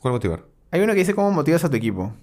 [0.00, 0.44] ¿Cuál motivar?
[0.70, 2.14] Hay una que dice cómo motivas a tu equipo.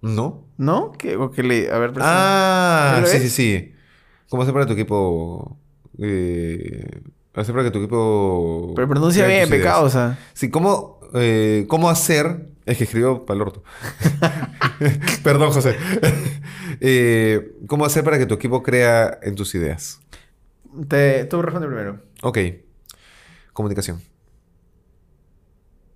[0.00, 0.44] ¿No?
[0.56, 0.92] ¿No?
[0.92, 1.70] Que, o que le...
[1.70, 1.92] A ver.
[1.98, 3.74] Ah, ¿Lo sí, sí, sí.
[4.28, 5.58] ¿Cómo hacer para tu equipo?
[5.98, 7.00] Eh,
[7.34, 8.72] hacer para que tu equipo.
[8.76, 10.18] Pero pronuncia bien, pecado, o sea.
[10.34, 12.48] Sí, ¿cómo, eh, ¿cómo hacer?
[12.66, 13.62] Es que escribió para el orto.
[15.22, 15.76] Perdón, José.
[16.80, 19.98] Eh, ¿Cómo hacer para que tu equipo crea en tus ideas?
[20.86, 22.00] Te, tú responde primero.
[22.22, 22.38] Ok.
[23.52, 24.00] Comunicación.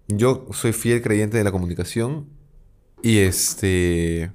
[0.09, 2.27] Yo soy fiel creyente de la comunicación
[3.03, 4.33] y este.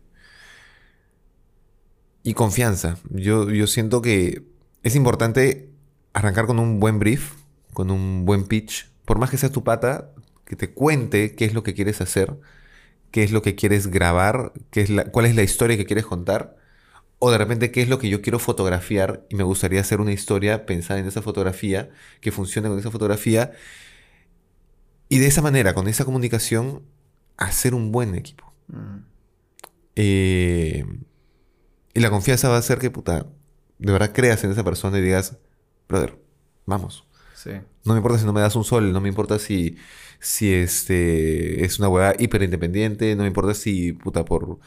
[2.23, 2.97] Y confianza.
[3.09, 4.43] Yo, yo siento que
[4.83, 5.71] es importante
[6.13, 7.33] arrancar con un buen brief,
[7.73, 8.89] con un buen pitch.
[9.05, 10.11] Por más que sea tu pata,
[10.45, 12.37] que te cuente qué es lo que quieres hacer,
[13.11, 16.05] qué es lo que quieres grabar, qué es la, cuál es la historia que quieres
[16.05, 16.57] contar.
[17.19, 19.25] O de repente, ¿qué es lo que yo quiero fotografiar?
[19.29, 21.89] Y me gustaría hacer una historia pensada en esa fotografía,
[22.21, 23.53] que funcione con esa fotografía.
[25.09, 26.83] Y de esa manera, con esa comunicación,
[27.37, 28.46] hacer un buen equipo.
[28.67, 28.97] Mm.
[29.95, 30.85] Eh,
[31.93, 33.25] y la confianza va a hacer que, puta,
[33.79, 35.37] de verdad creas en esa persona y digas,
[35.89, 36.19] brother,
[36.65, 37.05] vamos.
[37.33, 37.51] Sí.
[37.83, 39.77] No me importa si no me das un sol, no me importa si,
[40.19, 44.59] si este, es una hueá hiper independiente, no me importa si, puta, por,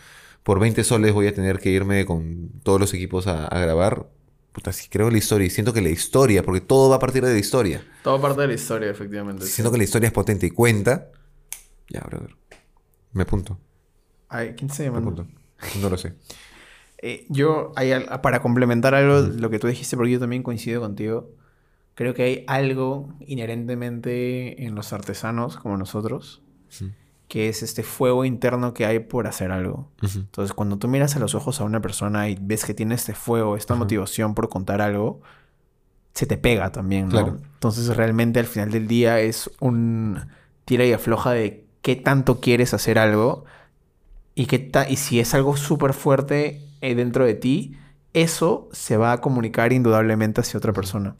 [0.42, 4.08] por 20 soles voy a tener que irme con todos los equipos a, a grabar.
[4.52, 6.98] Puta, si creo en la historia y siento que la historia, porque todo va a
[6.98, 7.86] partir de la historia.
[8.02, 9.42] Todo parte de la historia, efectivamente.
[9.44, 9.54] Si sí.
[9.56, 11.12] siento que la historia es potente y cuenta,
[11.88, 12.34] ya, brother.
[13.12, 13.58] Me apunto,
[14.30, 15.00] Ay, ¿quién se llama?
[15.00, 16.14] No lo sé.
[17.02, 21.30] Eh, yo, hay para complementar algo, lo que tú dijiste, porque yo también coincido contigo,
[21.94, 26.42] creo que hay algo inherentemente en los artesanos como nosotros,
[26.74, 26.92] Ujú.
[27.28, 29.90] que es este fuego interno que hay por hacer algo.
[30.02, 30.20] Ujú.
[30.20, 33.14] Entonces, cuando tú miras a los ojos a una persona y ves que tiene este
[33.14, 33.82] fuego, esta Ajá.
[33.82, 35.20] motivación por contar algo,
[36.14, 37.10] se te pega también, ¿no?
[37.10, 37.38] Claro.
[37.54, 40.18] Entonces, realmente al final del día es un
[40.64, 43.44] tira y afloja de qué tanto quieres hacer algo
[44.42, 47.76] y, ta- y si es algo súper fuerte eh, dentro de ti,
[48.12, 51.16] eso se va a comunicar indudablemente hacia otra persona.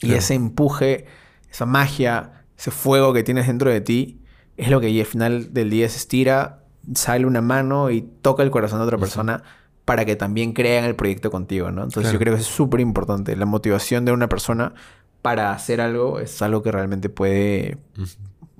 [0.00, 1.06] Y ese empuje,
[1.50, 4.22] esa magia, ese fuego que tienes dentro de ti,
[4.56, 6.64] es lo que al final del día se estira,
[6.94, 9.42] sale una mano y toca el corazón de otra persona
[9.84, 11.82] para que también crean el proyecto contigo, ¿no?
[11.84, 12.12] Entonces Claro.
[12.14, 13.36] yo creo que es súper importante.
[13.36, 14.74] La motivación de una persona
[15.22, 17.78] para hacer algo es algo que realmente puede.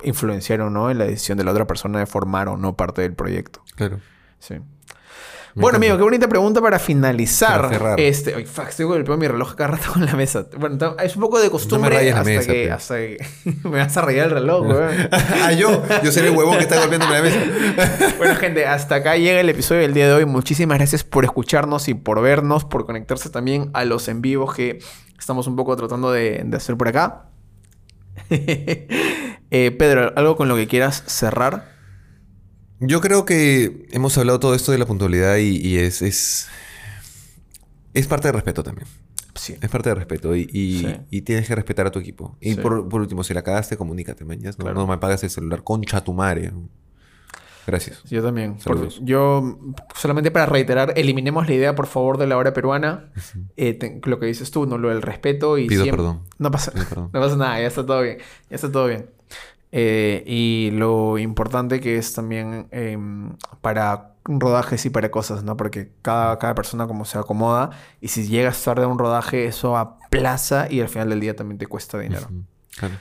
[0.05, 3.03] Influenciar o no en la decisión de la otra persona de formar o no parte
[3.03, 3.63] del proyecto.
[3.77, 4.01] Claro.
[4.39, 4.61] Sí.
[5.55, 7.69] Me bueno, amigo, qué bonita pregunta para finalizar.
[7.69, 7.95] Para.
[7.97, 10.47] Este, ay, fuck, estoy golpeando mi reloj cada rato con la mesa.
[10.59, 13.19] Bueno, es un poco de costumbre rayes la hasta, mesa, que, hasta que
[13.65, 15.09] me vas a rayar el reloj, weón.
[15.13, 15.83] ah, yo.
[16.03, 17.39] Yo seré el huevón que está golpeando la mesa.
[18.17, 20.25] Bueno, gente, hasta acá llega el episodio del día de hoy.
[20.25, 24.79] Muchísimas gracias por escucharnos y por vernos, por conectarse también a los en vivos que
[25.19, 27.27] estamos un poco tratando de, de hacer por acá.
[29.55, 31.71] Eh, Pedro, ¿algo con lo que quieras cerrar?
[32.81, 36.49] Yo creo que hemos hablado todo esto de la puntualidad y, y es, es.
[37.95, 38.89] Es parte de respeto también.
[39.35, 39.57] Sí.
[39.61, 40.97] Es parte de respeto y, y- Sí.
[41.11, 42.37] y tienes que respetar a tu equipo.
[42.41, 42.61] Y Sí.
[42.61, 44.59] por, por último, si la cagaste, comunícate, mañas.
[44.59, 44.81] No, Claro.
[44.81, 46.51] no me apagas el celular, concha tu madre.
[47.67, 48.03] Gracias.
[48.11, 48.57] Yo también.
[48.57, 49.59] Por- yo,
[49.95, 53.13] solamente para reiterar, eliminemos la idea, por favor, de la hora peruana.
[53.57, 54.79] Eh, te- lo que dices tú, ¿no?
[54.79, 56.23] Lo del respeto y Pido siempre- perdón.
[56.39, 57.11] No pasa, Pido perdón.
[57.13, 58.19] no pasa nada, ya está todo bien.
[58.51, 59.11] Ya está todo bien.
[59.75, 65.57] Eh, y lo importante que es también em, para rodajes y para cosas, ¿no?
[65.57, 67.71] Porque cada, cada persona como se acomoda
[68.01, 71.59] y si llegas tarde a un rodaje, eso aplaza y al final del día también
[71.59, 72.29] te cuesta dinero.
[72.77, 72.95] Claro.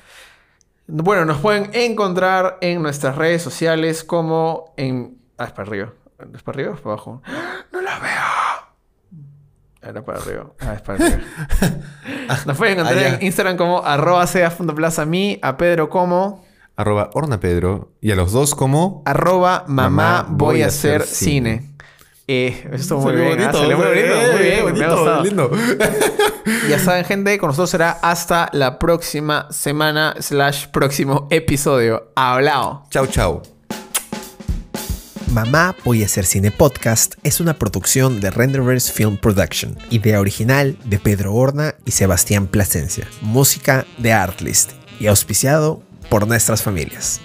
[0.87, 5.17] Bueno, nos pueden encontrar en nuestras redes sociales como en...
[5.37, 5.93] Ah, es para arriba.
[6.33, 7.21] ¿Es para arriba o es para abajo?
[7.71, 9.89] ¡No la veo!
[9.89, 10.51] Era para arriba.
[10.59, 11.21] Ah, es para arriba.
[12.45, 16.43] Nos pueden encontrar Ah, en Instagram como arroba sea.plaza a mí, a Pedro como
[16.81, 17.93] Arroba Orna Pedro.
[18.01, 19.01] Y a los dos como...
[19.05, 21.71] arroba mamá Mamá, voy a hacer cine.
[22.27, 23.41] Eh, eso estuvo muy bien.
[23.41, 23.51] ¿ah?
[23.51, 25.23] Salió muy bonito, muy bien, me ha gustado.
[25.23, 25.51] lindo.
[26.67, 32.11] Ya saben, gente, con nosotros será hasta la próxima semana slash próximo episodio.
[32.15, 32.83] Hablado.
[32.89, 33.41] chau, chau.
[35.31, 40.77] Mamá Voy a hacer cine podcast es una producción de Renderverse Film Production, idea original
[40.83, 47.21] de Pedro Horna y Sebastián Plasencia, música de Artlist y auspiciado por nuestras familias.